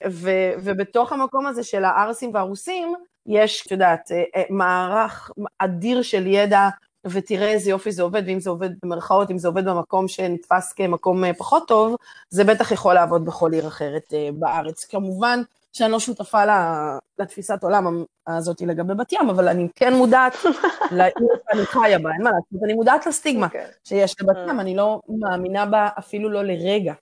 [0.62, 2.94] ובתוך המקום הזה של הערסים והרוסים,
[3.26, 6.68] יש, את יודעת, אה, אה, מערך אדיר של ידע
[7.04, 11.24] ותראה איזה יופי זה עובד, ואם זה עובד במרכאות, אם זה עובד במקום שנתפס כמקום
[11.24, 11.96] אה, פחות טוב,
[12.30, 14.84] זה בטח יכול לעבוד בכל עיר אחרת אה, בארץ.
[14.84, 16.42] כמובן שאני לא שותפה
[17.18, 20.36] לתפיסת עולם הזאת לגבי בת ים, אבל אני כן מודעת
[20.96, 23.48] לעיר שאני חיה בה, אין מה לעשות, אני מודעת לסטיגמה okay.
[23.48, 23.66] אוקיי.
[23.84, 24.60] שיש לבת ים, mm.
[24.60, 26.94] אני לא מאמינה בה אפילו לא לרגע.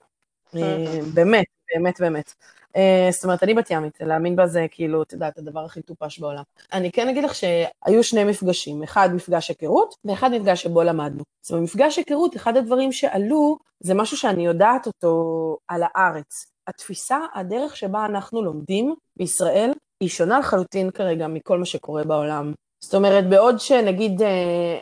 [1.13, 2.33] באמת, באמת, באמת.
[2.77, 6.19] אה, זאת אומרת, אני בת ימית, להאמין בה זה כאילו, את יודעת, הדבר הכי טופש
[6.19, 6.43] בעולם.
[6.73, 11.23] אני כן אגיד לך שהיו שני מפגשים, אחד מפגש היכרות, ואחד מפגש שבו למדנו.
[11.45, 16.45] אז במפגש היכרות, אחד הדברים שעלו, זה משהו שאני יודעת אותו על הארץ.
[16.67, 22.53] התפיסה, הדרך שבה אנחנו לומדים בישראל, היא שונה לחלוטין כרגע מכל מה שקורה בעולם.
[22.79, 24.27] זאת אומרת, בעוד שנגיד אה,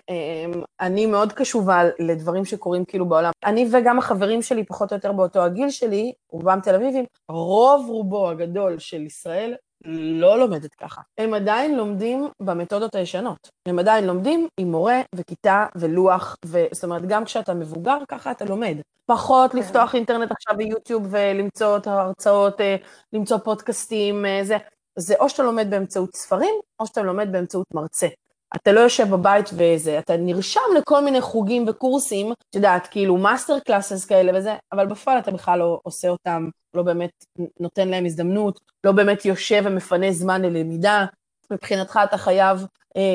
[0.09, 0.45] אה,
[0.81, 5.41] אני מאוד קשובה לדברים שקורים כאילו בעולם, אני וגם החברים שלי פחות או יותר באותו
[5.41, 9.55] הגיל שלי, רובם תל אביבים, רוב רובו הגדול של ישראל
[9.85, 11.01] לא לומדת ככה.
[11.17, 13.49] הם עדיין לומדים במתודות הישנות.
[13.65, 16.63] הם עדיין לומדים עם מורה וכיתה ולוח, ו...
[16.71, 18.77] זאת אומרת, גם כשאתה מבוגר, ככה אתה לומד.
[19.05, 19.57] פחות כן.
[19.57, 22.75] לפתוח אינטרנט עכשיו ביוטיוב ולמצוא את ההרצאות, אה,
[23.13, 24.57] למצוא פודקאסטים, זה.
[24.95, 28.07] זה או שאתה לומד באמצעות ספרים, או שאתה לומד באמצעות מרצה.
[28.55, 33.59] אתה לא יושב בבית וזה, אתה נרשם לכל מיני חוגים וקורסים, את יודעת, כאילו master
[33.59, 37.25] classes כאלה וזה, אבל בפועל אתה בכלל לא עושה אותם, לא באמת
[37.59, 41.05] נותן להם הזדמנות, לא באמת יושב ומפנה זמן ללמידה.
[41.51, 42.65] מבחינתך אתה חייב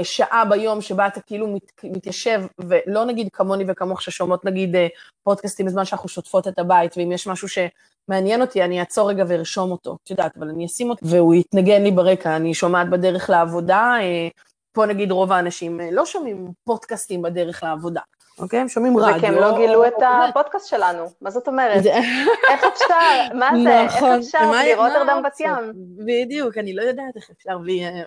[0.02, 4.86] שעה ביום שבה אתה כאילו מת, מתיישב, ולא נגיד כמוני וכמוך ששומעות נגיד אה,
[5.22, 9.70] פודקאסטים בזמן שאנחנו שוטפות את הבית, ואם יש משהו שמעניין אותי, אני אעצור רגע וארשום
[9.70, 13.94] אותו, את יודעת, אבל אני אשים אותו, והוא יתנגן לי ברקע, אני שומעת בדרך לעבודה,
[14.00, 14.28] אה,
[14.72, 18.00] פה נגיד רוב האנשים לא שומעים פודקאסטים בדרך לעבודה.
[18.42, 18.60] אוקיי?
[18.60, 19.14] הם שומעים רדיו.
[19.14, 19.92] זה כי הם לא גילו את
[20.28, 21.86] הפודקאסט שלנו, מה זאת אומרת?
[21.86, 24.18] איך אפשר, מה זה, איך נכון.
[24.18, 25.72] אפשר בלי רוטרדם בת ים?
[26.06, 27.58] בדיוק, אני לא יודעת איך אפשר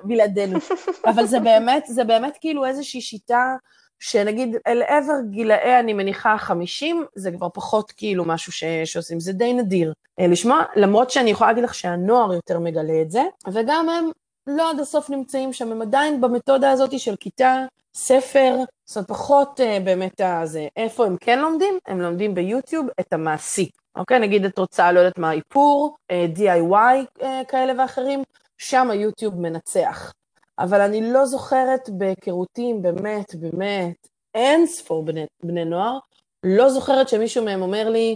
[0.03, 0.59] בלעדינו.
[1.05, 3.55] אבל זה באמת, זה באמת כאילו איזושהי שיטה
[3.99, 9.33] שנגיד אל עבר גילאי, אני מניחה, 50, זה כבר פחות כאילו משהו ש, שעושים, זה
[9.33, 13.89] די נדיר אה, לשמוע, למרות שאני יכולה להגיד לך שהנוער יותר מגלה את זה, וגם
[13.89, 14.09] הם
[14.47, 19.59] לא עד הסוף נמצאים שם, הם עדיין במתודה הזאת של כיתה, ספר, זאת אומרת פחות
[19.59, 20.67] uh, באמת הזה.
[20.75, 21.79] איפה הם כן לומדים?
[21.87, 23.69] הם לומדים ביוטיוב את המעשי.
[23.95, 24.19] אוקיי?
[24.19, 28.23] נגיד את רוצה, לא יודעת מה, איפור, uh, DIY uh, כאלה ואחרים,
[28.57, 30.13] שם היוטיוב מנצח.
[30.59, 35.97] אבל אני לא זוכרת בהיכרותי באמת, באמת, אין ספור בני, בני נוער,
[36.43, 38.15] לא זוכרת שמישהו מהם אומר לי,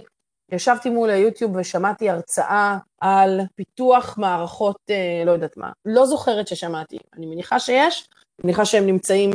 [0.52, 5.72] ישבתי מול היוטיוב ושמעתי הרצאה על פיתוח מערכות, אה, לא יודעת מה.
[5.86, 6.98] לא זוכרת ששמעתי.
[7.18, 8.10] אני מניחה שיש,
[8.44, 9.32] מניחה שהם נמצאים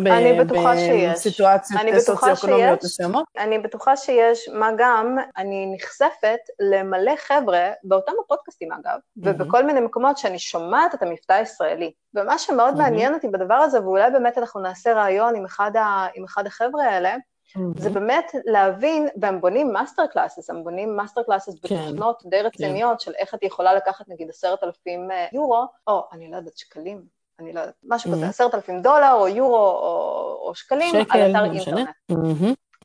[1.12, 3.24] בסיטואציות סוציו-אקונומיות מסוימות.
[3.38, 9.20] אני בטוחה שיש, מה גם, אני נחשפת למלא חבר'ה, באותם הפודקאסטים אגב, mm-hmm.
[9.24, 11.92] ובכל מיני מקומות שאני שומעת את המבטא הישראלי.
[12.14, 12.78] ומה שמאוד mm-hmm.
[12.78, 16.84] מעניין אותי בדבר הזה, ואולי באמת אנחנו נעשה ראיון עם אחד, ה, עם אחד החבר'ה
[16.84, 17.16] האלה,
[17.76, 21.76] זה באמת להבין, והם בונים master classes, הם בונים master classes כן.
[21.76, 22.46] בתוכנות די כן.
[22.46, 26.58] רציניות של איך את יכולה לקחת נגיד עשרת אלפים אה, יורו, או אני לא יודעת,
[26.58, 27.02] שקלים,
[27.40, 29.66] אני לא יודעת, משהו כזה, עשרת אלפים דולר או יורו
[30.42, 31.88] או שקלים על אתר אינטרנט.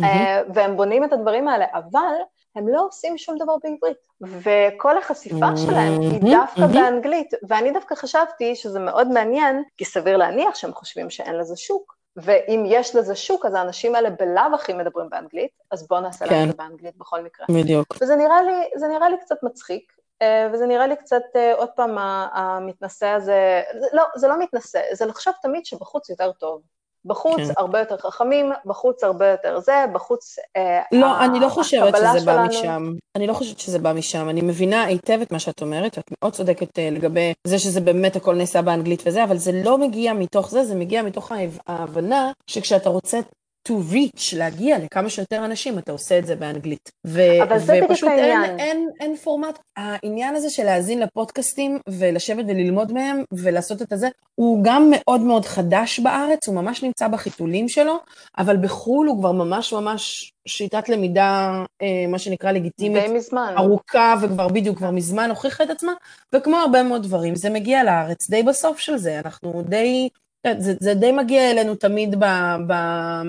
[0.03, 2.15] אה, והם בונים את הדברים האלה, אבל
[2.55, 8.55] הם לא עושים שום דבר בעברית, וכל החשיפה שלהם היא דווקא באנגלית, ואני דווקא חשבתי
[8.55, 13.45] שזה מאוד מעניין, כי סביר להניח שהם חושבים שאין לזה שוק, ואם יש לזה שוק,
[13.45, 16.35] אז האנשים האלה בלאו הכי מדברים באנגלית, אז בואו נעשה כן.
[16.35, 17.45] להם את זה באנגלית בכל מקרה.
[17.49, 17.87] בדיוק.
[18.01, 21.97] וזה נראה לי, נראה לי קצת מצחיק, אה, וזה נראה לי קצת, אה, עוד פעם,
[22.33, 23.61] המתנשא הזה,
[23.93, 26.61] לא, זה לא מתנשא, זה לחשוב תמיד שבחוץ יותר טוב.
[27.07, 27.53] בחוץ כן.
[27.57, 30.35] הרבה יותר חכמים, בחוץ הרבה יותר זה, בחוץ...
[30.57, 32.25] אה, לא, אני לא חושבת שזה שלנו...
[32.25, 32.93] בא משם.
[33.15, 34.29] אני לא חושבת שזה בא משם.
[34.29, 38.15] אני מבינה היטב את מה שאת אומרת, את מאוד צודקת אה, לגבי זה שזה באמת
[38.15, 41.31] הכל נעשה באנגלית וזה, אבל זה לא מגיע מתוך זה, זה מגיע מתוך
[41.67, 43.19] ההבנה שכשאתה רוצה
[43.67, 46.91] to reach, להגיע לכמה שיותר אנשים, אתה עושה את זה באנגלית.
[47.07, 48.43] ו- אבל זה בדיוק העניין.
[48.43, 49.59] אין, אין, אין פורמט.
[49.77, 55.45] העניין הזה של להאזין לפודקאסטים ולשבת וללמוד מהם ולעשות את הזה, הוא גם מאוד מאוד
[55.45, 57.97] חדש בארץ, הוא ממש נמצא בחיתולים שלו,
[58.37, 63.53] אבל בחו"ל הוא כבר ממש ממש שיטת למידה, אה, מה שנקרא לגיטימית, די מזמן.
[63.57, 65.93] ארוכה וכבר בדיוק, כבר מזמן הוכיחה את עצמה,
[66.35, 70.09] וכמו הרבה מאוד דברים, זה מגיע לארץ די בסוף של זה, אנחנו די
[70.47, 72.25] כן, זה, זה די מגיע אלינו תמיד ב,
[72.67, 72.73] ב,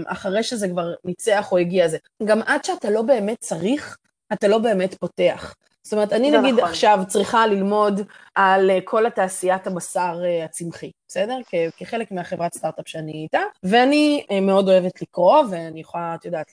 [0.06, 1.98] אחרי שזה כבר ניצח או הגיע זה.
[2.24, 3.98] גם עד שאתה לא באמת צריך,
[4.32, 5.54] אתה לא באמת פותח.
[5.82, 6.68] זאת אומרת, אני נגיד נכון.
[6.68, 8.00] עכשיו צריכה ללמוד
[8.34, 11.38] על אה, כל התעשיית הבשר אה, הצמחי, בסדר?
[11.76, 16.50] כחלק מהחברת סטארט-אפ שאני איתה, ואני אה, מאוד אוהבת לקרוא, ואני יכולה, את יודעת,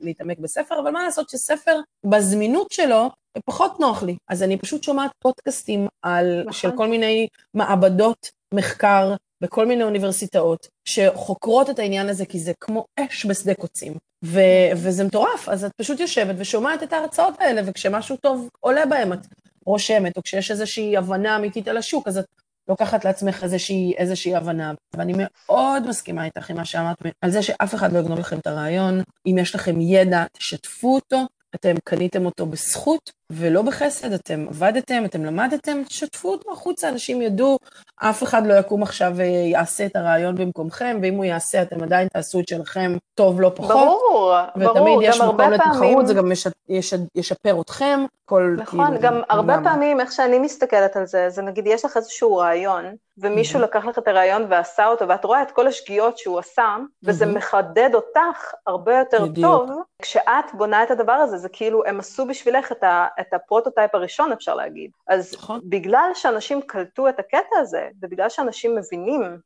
[0.00, 3.10] להתעמק בספר, אבל מה לעשות שספר, בזמינות שלו,
[3.44, 4.16] פחות נוח לי.
[4.28, 6.52] אז אני פשוט שומעת פודקאסטים על, נכון.
[6.52, 12.84] של כל מיני מעבדות מחקר בכל מיני אוניברסיטאות שחוקרות את העניין הזה, כי זה כמו
[13.00, 13.92] אש בשדה קוצים.
[14.24, 19.12] ו- וזה מטורף, אז את פשוט יושבת ושומעת את ההרצאות האלה, וכשמשהו טוב עולה בהם,
[19.12, 19.26] את
[19.66, 22.24] רושמת, או כשיש איזושהי הבנה אמיתית על השוק, אז את
[22.68, 24.72] לוקחת לעצמך איזושהי, איזושהי הבנה.
[24.96, 28.46] ואני מאוד מסכימה איתך עם מה שאמרת, על זה שאף אחד לא יגנוב לכם את
[28.46, 29.02] הרעיון.
[29.26, 31.22] אם יש לכם ידע, תשתפו אותו,
[31.54, 37.58] אתם קניתם אותו בזכות ולא בחסד, אתם עבדתם, אתם למדתם, תשתפו אותו החוצה, אנשים ידעו,
[37.96, 42.40] אף אחד לא יקום עכשיו ויעשה את הרעיון במקומכם, ואם הוא יעשה, אתם עדיין תעשו
[42.40, 43.70] את שלכם טוב לא פחות.
[43.70, 46.06] ברור, ברור, ותמיד יש מקום לתחרות, פעמים...
[46.06, 48.56] זה גם יש, יש, ישפר אתכם, כל...
[48.58, 49.64] נכון, כאילו, גם הרבה גם...
[49.64, 52.84] פעמים, איך שאני מסתכלת על זה, זה נגיד, יש לך איזשהו רעיון,
[53.18, 53.62] ומישהו mm-hmm.
[53.62, 57.28] לקח לך את הרעיון ועשה אותו, ואת רואה את כל השגיאות שהוא עשה, וזה mm-hmm.
[57.28, 59.46] מחדד אותך הרבה יותר בדיוק.
[59.46, 59.70] טוב.
[60.02, 63.94] כשאת בונה את הדבר הזה, זה כאילו, הם עשו בשבילך את, ה, את ה prototype
[63.94, 64.90] הראשון, אפשר להגיד.
[65.08, 65.60] אז נכון.
[65.64, 69.38] בגלל שאנשים קלטו את הקטע הזה, ובגלל שאנשים מבינים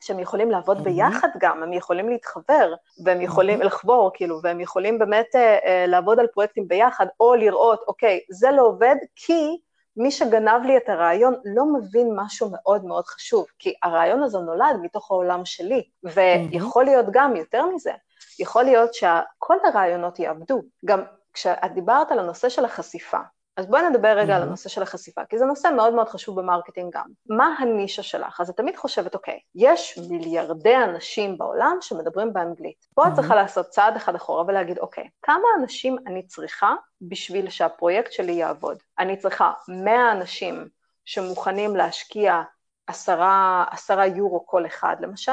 [0.00, 0.84] שהם יכולים לעבוד mm-hmm.
[0.84, 2.74] ביחד גם, הם יכולים להתחבר,
[3.04, 3.64] והם יכולים mm-hmm.
[3.64, 5.38] לחבור, כאילו, והם יכולים באמת uh,
[5.86, 9.58] לעבוד על פרויקטים ביחד, או לראות, אוקיי, זה לא עובד כי
[9.96, 14.76] מי שגנב לי את הרעיון לא מבין משהו מאוד מאוד חשוב, כי הרעיון הזה נולד
[14.82, 17.92] מתוך העולם שלי, ויכול להיות גם, יותר מזה,
[18.38, 20.62] יכול להיות שכל הרעיונות יעבדו.
[20.84, 21.02] גם
[21.36, 23.18] כשאת דיברת על הנושא של החשיפה,
[23.56, 24.36] אז בואי נדבר רגע mm-hmm.
[24.36, 27.04] על הנושא של החשיפה, כי זה נושא מאוד מאוד חשוב ב marketing גם.
[27.28, 28.40] מה הנישה שלך?
[28.40, 32.86] אז את תמיד חושבת, אוקיי, יש מיליארדי אנשים בעולם שמדברים באנגלית.
[32.94, 33.08] פה mm-hmm.
[33.08, 38.32] את צריכה לעשות צעד אחד אחורה ולהגיד, אוקיי, כמה אנשים אני צריכה בשביל שהפרויקט שלי
[38.32, 38.78] יעבוד?
[38.98, 40.68] אני צריכה 100 אנשים
[41.04, 42.42] שמוכנים להשקיע
[42.86, 45.32] עשרה, עשרה יורו כל אחד למשל,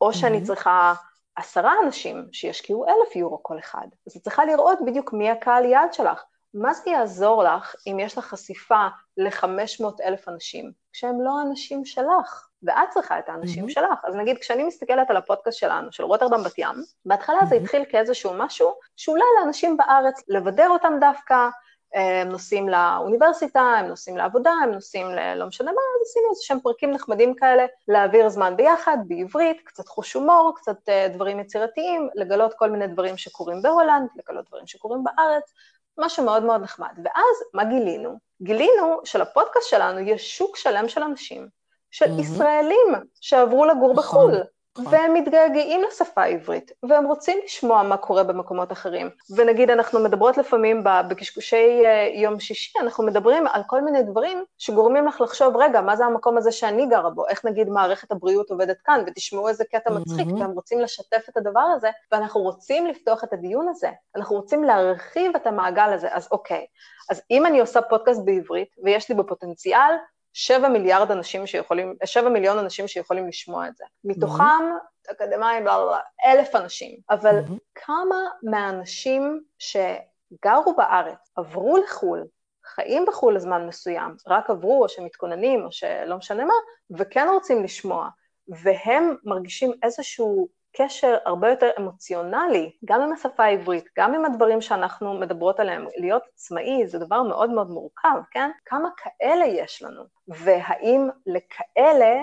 [0.00, 0.46] או שאני mm-hmm.
[0.46, 0.94] צריכה
[1.36, 3.86] עשרה אנשים שישקיעו אלף יורו כל אחד.
[4.06, 6.24] אז את צריכה לראות בדיוק מי הקהל יעד שלך.
[6.54, 12.48] מה זה יעזור לך אם יש לך חשיפה ל-500 אלף אנשים, כשהם לא האנשים שלך,
[12.62, 13.70] ואת צריכה את האנשים mm-hmm.
[13.70, 13.98] שלך?
[14.04, 16.74] אז נגיד, כשאני מסתכלת על הפודקאסט שלנו, של רוטרדם בת ים,
[17.06, 17.46] בהתחלה mm-hmm.
[17.46, 21.48] זה התחיל כאיזשהו משהו שאולי לאנשים בארץ, לבדר אותם דווקא,
[21.94, 26.60] הם נוסעים לאוניברסיטה, הם נוסעים לעבודה, הם נוסעים ללא משנה מה, אז עשינו איזה שהם
[26.60, 32.70] פרקים נחמדים כאלה, להעביר זמן ביחד, בעברית, קצת חוש הומור, קצת דברים יצירתיים, לגלות כל
[32.70, 35.52] מיני דברים שקורים בהולנד, לגלות דברים שקורים בארץ,
[35.98, 36.92] משהו מאוד מאוד נחמד.
[37.04, 38.18] ואז מה גילינו?
[38.42, 41.48] גילינו שלפודקאסט שלנו יש שוק שלם של אנשים,
[41.90, 42.20] של mm-hmm.
[42.20, 44.30] ישראלים שעברו לגור נכון.
[44.32, 44.42] בחו"ל.
[44.78, 44.94] נכון.
[44.94, 49.10] והם מתגעגעים לשפה העברית, והם רוצים לשמוע מה קורה במקומות אחרים.
[49.36, 55.06] ונגיד, אנחנו מדברות לפעמים בקשקושי אה, יום שישי, אנחנו מדברים על כל מיני דברים שגורמים
[55.06, 57.28] לך לחשוב, רגע, מה זה המקום הזה שאני גרה בו?
[57.28, 59.04] איך נגיד מערכת הבריאות עובדת כאן?
[59.06, 60.40] ותשמעו איזה קטע מצחיק, mm-hmm.
[60.40, 65.36] והם רוצים לשתף את הדבר הזה, ואנחנו רוצים לפתוח את הדיון הזה, אנחנו רוצים להרחיב
[65.36, 66.66] את המעגל הזה, אז אוקיי.
[67.10, 69.90] אז אם אני עושה פודקאסט בעברית, ויש לי בפוטנציאל
[70.34, 73.84] שבע מיליארד אנשים שיכולים, שבע מיליון אנשים שיכולים לשמוע את זה.
[74.04, 75.12] מתוכם, mm-hmm.
[75.12, 76.96] אקדמאים, לא, לא, אלף אנשים.
[77.10, 77.58] אבל mm-hmm.
[77.74, 82.24] כמה מהאנשים שגרו בארץ, עברו לחו"ל,
[82.64, 86.54] חיים בחו"ל לזמן מסוים, רק עברו או שמתכוננים או שלא משנה מה,
[86.98, 88.08] וכן רוצים לשמוע,
[88.48, 95.14] והם מרגישים איזשהו קשר הרבה יותר אמוציונלי, גם עם השפה העברית, גם עם הדברים שאנחנו
[95.14, 95.86] מדברות עליהם.
[95.96, 98.50] להיות עצמאי זה דבר מאוד מאוד מורכב, כן?
[98.64, 100.02] כמה כאלה יש לנו?
[100.28, 102.22] והאם לכאלה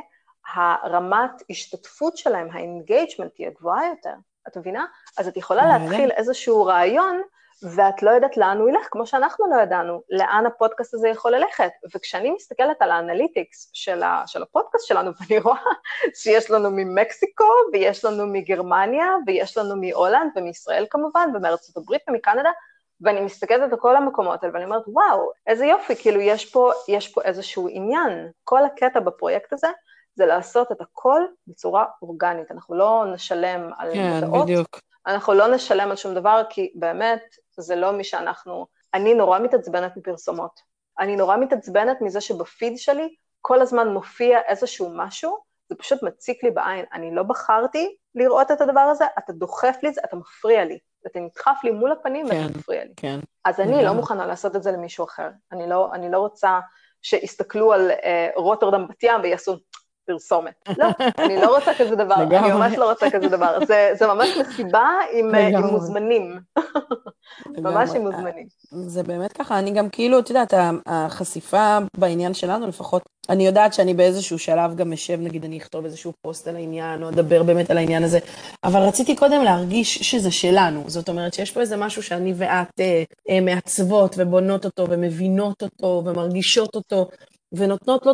[0.54, 4.14] הרמת השתתפות שלהם, ה engagement תהיה גבוהה יותר?
[4.48, 4.86] את מבינה?
[5.18, 7.22] אז את יכולה להתחיל איזשהו רעיון
[7.64, 11.72] ואת לא יודעת לאן הוא ילך, כמו שאנחנו לא ידענו, לאן הפודקאסט הזה יכול ללכת.
[11.96, 15.72] וכשאני מסתכלת על ה analytics של, ה, של הפודקאסט שלנו, ואני רואה
[16.16, 22.52] שיש לנו ממקסיקו, ויש לנו מגרמניה, ויש לנו מהולנד, ומישראל כמובן, ומארצות הברית ומקנדה,
[23.02, 27.08] ואני מסתכלת על כל המקומות האלה, ואני אומרת, וואו, איזה יופי, כאילו יש פה, יש
[27.08, 28.30] פה איזשהו עניין.
[28.44, 29.68] כל הקטע בפרויקט הזה
[30.16, 32.52] זה לעשות את הכל בצורה אורגנית.
[32.52, 34.44] אנחנו לא נשלם על כן, מודעות.
[34.44, 34.80] בדיוק.
[35.08, 37.22] אנחנו לא נשלם על שום דבר, כי באמת,
[37.62, 38.68] זה לא מי שאנחנו...
[38.94, 40.60] אני נורא מתעצבנת מפרסומות.
[41.00, 45.38] אני נורא מתעצבנת מזה שבפיד שלי כל הזמן מופיע איזשהו משהו,
[45.70, 46.86] זה פשוט מציק לי בעין.
[46.94, 50.80] אני לא בחרתי לראות את הדבר הזה, אתה דוחף לי את זה, אתה מפריע לי.
[51.08, 52.94] אתה נדחף לי מול הפנים כן, ואתה מפריע לי.
[52.98, 53.20] כן.
[53.46, 55.30] אז אני לא מוכנה לעשות את זה למישהו אחר.
[55.52, 56.60] אני לא, אני לא רוצה
[57.02, 59.58] שיסתכלו על אה, רוטרדם בת ים ויעשו
[60.06, 60.54] פרסומת.
[60.78, 60.86] לא,
[61.18, 63.66] אני לא רוצה כזה דבר, אני ממש לא רוצה כזה דבר.
[63.66, 66.40] זה, זה ממש מסיבה עם, עם מוזמנים.
[67.48, 68.48] ממש עם מוזמנים.
[68.72, 70.54] זה באמת ככה, אני גם כאילו, את יודעת,
[70.86, 76.14] החשיפה בעניין שלנו לפחות, אני יודעת שאני באיזשהו שלב גם אשב, נגיד אני אכתוב איזשהו
[76.22, 78.20] פוסט על העניין, או אדבר באמת על העניין הזה,
[78.64, 83.04] אבל רציתי קודם להרגיש שזה שלנו, זאת אומרת שיש פה איזה משהו שאני ואת אה,
[83.30, 87.08] אה, מעצבות ובונות אותו ומבינות אותו ומרגישות אותו,
[87.52, 88.14] ונותנות לו,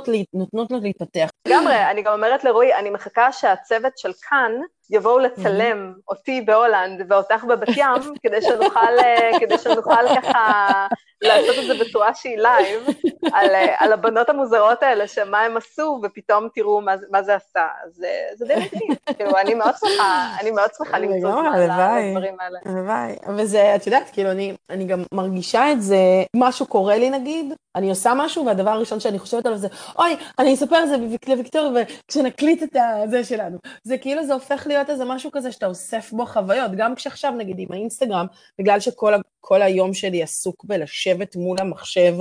[0.69, 1.29] לו להתפתח.
[1.48, 4.52] לגמרי, אני גם אומרת לרועי, אני מחכה שהצוות של כאן
[4.90, 8.96] יבואו לצלם אותי בהולנד ואותך בבת ים, כדי שנוכל,
[9.40, 10.88] כדי שנוכל ככה
[11.21, 12.88] לעשות את זה בצורה שהיא live,
[13.33, 17.67] על, על הבנות המוזרות האלה, שמה הם עשו, ופתאום תראו מה, מה זה עשה.
[17.85, 18.96] אז זה די מדהים.
[19.17, 22.60] כאילו, אני מאוד שמחה, אני מאוד שמחה למצוא זמן לדברים האלה.
[22.65, 25.98] הלוואי, וזה, את יודעת, כאילו, אני, אני גם מרגישה את זה,
[26.35, 29.67] משהו קורה לי נגיד, אני עושה משהו, והדבר הראשון שאני חושבת עליו זה,
[30.00, 30.96] אוי, אני אספר על זה
[31.27, 32.75] לוויקטוריה, וכשנקליט את
[33.10, 33.58] זה שלנו.
[33.83, 37.60] זה כאילו, זה הופך להיות איזה משהו כזה שאתה אוסף בו חוויות, גם כשעכשיו, נגיד,
[37.60, 38.25] עם האינסטגרם,
[38.60, 42.13] בגלל שכל היום שלי עסוק בלשבת מול המחשב,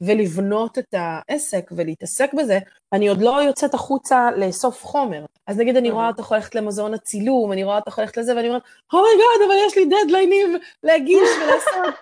[0.00, 2.58] ולבנות את העסק ולהתעסק בזה,
[2.92, 5.24] אני עוד לא יוצאת החוצה לאסוף חומר.
[5.46, 8.62] אז נגיד אני רואה אותך הולכת למוזיאון הצילום, אני רואה אותך הולכת לזה, ואני אומרת,
[8.92, 11.94] oh my God, אבל יש לי דדליינים להגיש ולעשות,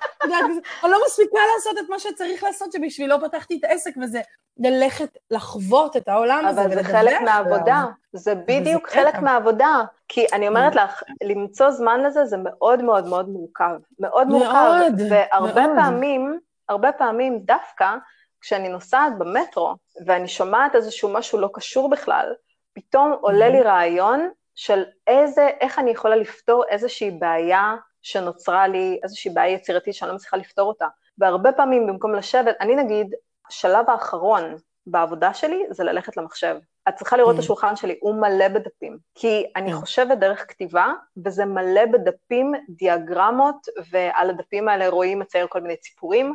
[0.84, 4.20] אני לא מספיקה לעשות את מה שצריך לעשות, שבשבילו פתחתי את העסק, וזה
[4.58, 6.62] ללכת לחוות את העולם הזה.
[6.64, 9.82] אבל זה חלק מהעבודה, זה בדיוק חלק מהעבודה.
[10.08, 13.76] כי אני אומרת לך, למצוא זמן לזה זה מאוד מאוד מאוד מורכב.
[13.98, 14.90] מאוד מורכב.
[15.10, 16.38] והרבה פעמים,
[16.68, 17.96] הרבה פעמים דווקא
[18.40, 19.74] כשאני נוסעת במטרו
[20.06, 22.32] ואני שומעת איזשהו משהו לא קשור בכלל,
[22.80, 29.30] פתאום עולה לי רעיון של איזה, איך אני יכולה לפתור איזושהי בעיה שנוצרה לי, איזושהי
[29.30, 30.86] בעיה יצירתית שאני לא מצליחה לפתור אותה.
[31.18, 33.14] והרבה פעמים במקום לשבת, אני נגיד,
[33.48, 34.56] השלב האחרון
[34.86, 36.56] בעבודה שלי זה ללכת למחשב.
[36.88, 38.98] את צריכה לראות את השולחן שלי, הוא מלא בדפים.
[39.14, 40.92] כי אני חושבת דרך כתיבה,
[41.24, 46.34] וזה מלא בדפים, דיאגרמות, ועל הדפים האלה רואים מצייר כל מיני ציפורים,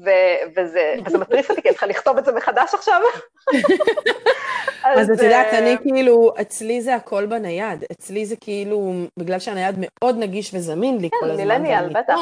[0.00, 3.00] ו- וזה, וזה מטריף אותי, כי אני צריכה לכתוב את זה מחדש עכשיו.
[4.84, 7.84] אז את יודעת, אני אה, כאילו, אצלי זה הכל בנייד.
[7.92, 11.44] אצלי זה כאילו, בגלל שהנייד מאוד נגיש וזמין לי כל הזמן.
[11.44, 12.18] כן, מילניאל, בטח.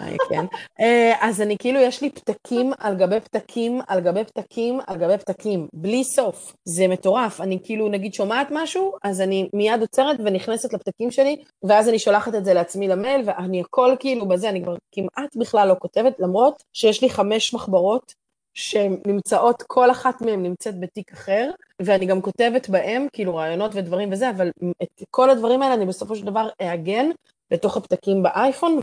[0.00, 0.44] אה, כן.
[0.80, 5.18] אה, אז אני כאילו, יש לי פתקים על גבי פתקים, על גבי פתקים, על גבי
[5.18, 6.54] פתקים, בלי סוף.
[6.64, 7.40] זה מטורף.
[7.40, 12.34] אני כאילו, נגיד, שומעת משהו, אז אני מיד עוצרת ונכנסת לפתקים שלי, ואז אני שולחת
[12.34, 16.62] את זה לעצמי למייל, ואני הכל כאילו בזה, אני כבר כמעט בכלל לא כותבת, למרות
[16.72, 18.14] שיש לי חמש מחברות
[18.54, 21.50] שנמצאות, כל אחת מהן נמצאת בתיק אחר,
[21.82, 24.50] ואני גם כותבת בהם, כאילו רעיונות ודברים וזה, אבל
[24.82, 27.10] את כל הדברים האלה אני בסופו של דבר אעגן
[27.50, 28.80] לתוך הפתקים באייפון,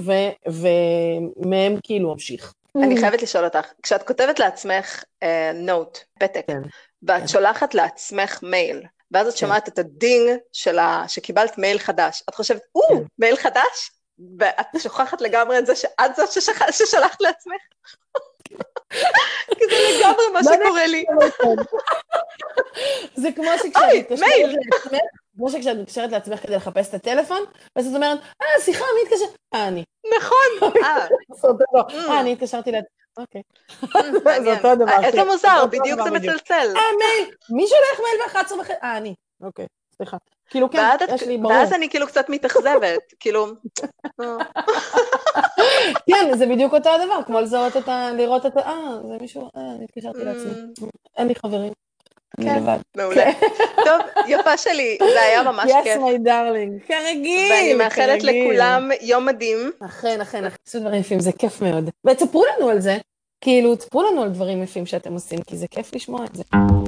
[0.48, 2.54] ומהם כאילו אמשיך.
[2.76, 5.04] אני חייבת לשאול אותך, כשאת כותבת לעצמך
[5.56, 6.62] note, uh, פתק, כן.
[7.04, 7.30] ואת.
[7.30, 9.40] שולחת לעצמך מייל, ואז את כן.
[9.40, 11.04] שומעת את ה ding של ה...
[11.08, 13.04] שקיבלת מייל חדש, את חושבת, או, כן.
[13.20, 13.92] מייל חדש?
[14.40, 16.32] ואת שוכחת לגמרי את זה שאת זאת
[16.72, 17.62] ששלחת לעצמך.
[19.58, 21.06] כי זה לגמרי מה שקורה לי.
[23.16, 25.02] זה כמו שכשאת מתקשרת לעצמך,
[25.38, 27.42] כמו שכשאת מתקשרת לעצמך כדי לחפש את הטלפון,
[27.76, 29.26] ואז את אומרת, אה, סליחה, מי התקשר?
[29.54, 29.84] אה, אני.
[30.18, 30.72] נכון.
[30.86, 31.08] אה,
[32.10, 32.92] אה אני התקשרתי לעצמך.
[33.18, 33.42] אוקיי.
[34.44, 35.04] זה אותו דבר.
[35.04, 36.74] איזה מוזר, בדיוק זה מצלצל.
[36.76, 38.74] אה, מייל, מי שולח מייל ב-11 וחצי?
[38.84, 39.16] אה, אני.
[39.42, 39.66] אוקיי,
[39.96, 40.18] סליחה.
[40.52, 41.54] כאילו, כן, יש לי ברור.
[41.54, 43.48] ואז אני כאילו קצת מתאכזבת, כאילו...
[46.10, 48.10] כן, זה בדיוק אותו הדבר, כמו לזהות את ה...
[48.18, 48.60] לראות את ה...
[48.60, 49.42] אה, זה מישהו...
[49.42, 50.52] אה, אני התקשרתי לעצמי.
[50.52, 50.86] Mm.
[51.18, 51.74] אין לי חברים.
[52.42, 52.64] כן,
[52.98, 53.16] מעולה.
[53.16, 53.48] כן.
[53.86, 55.98] טוב, יפה שלי, זה היה ממש כיף.
[55.98, 57.52] Yes, my darling, כרגיל.
[57.52, 59.72] ואני מאחלת לכולם יום מדהים.
[59.86, 61.90] אכן, אכן, עשו דברים יפים, זה כיף מאוד.
[62.08, 62.98] ותספרו לנו על זה,
[63.42, 66.44] כאילו, תספרו לנו על דברים יפים שאתם עושים, כי זה כיף לשמוע את זה.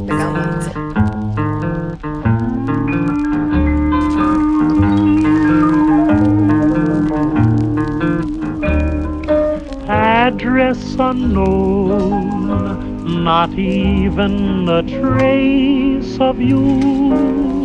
[0.07, 0.92] לגמרי.
[10.23, 12.45] Address unknown,
[13.25, 17.62] not even a trace of you.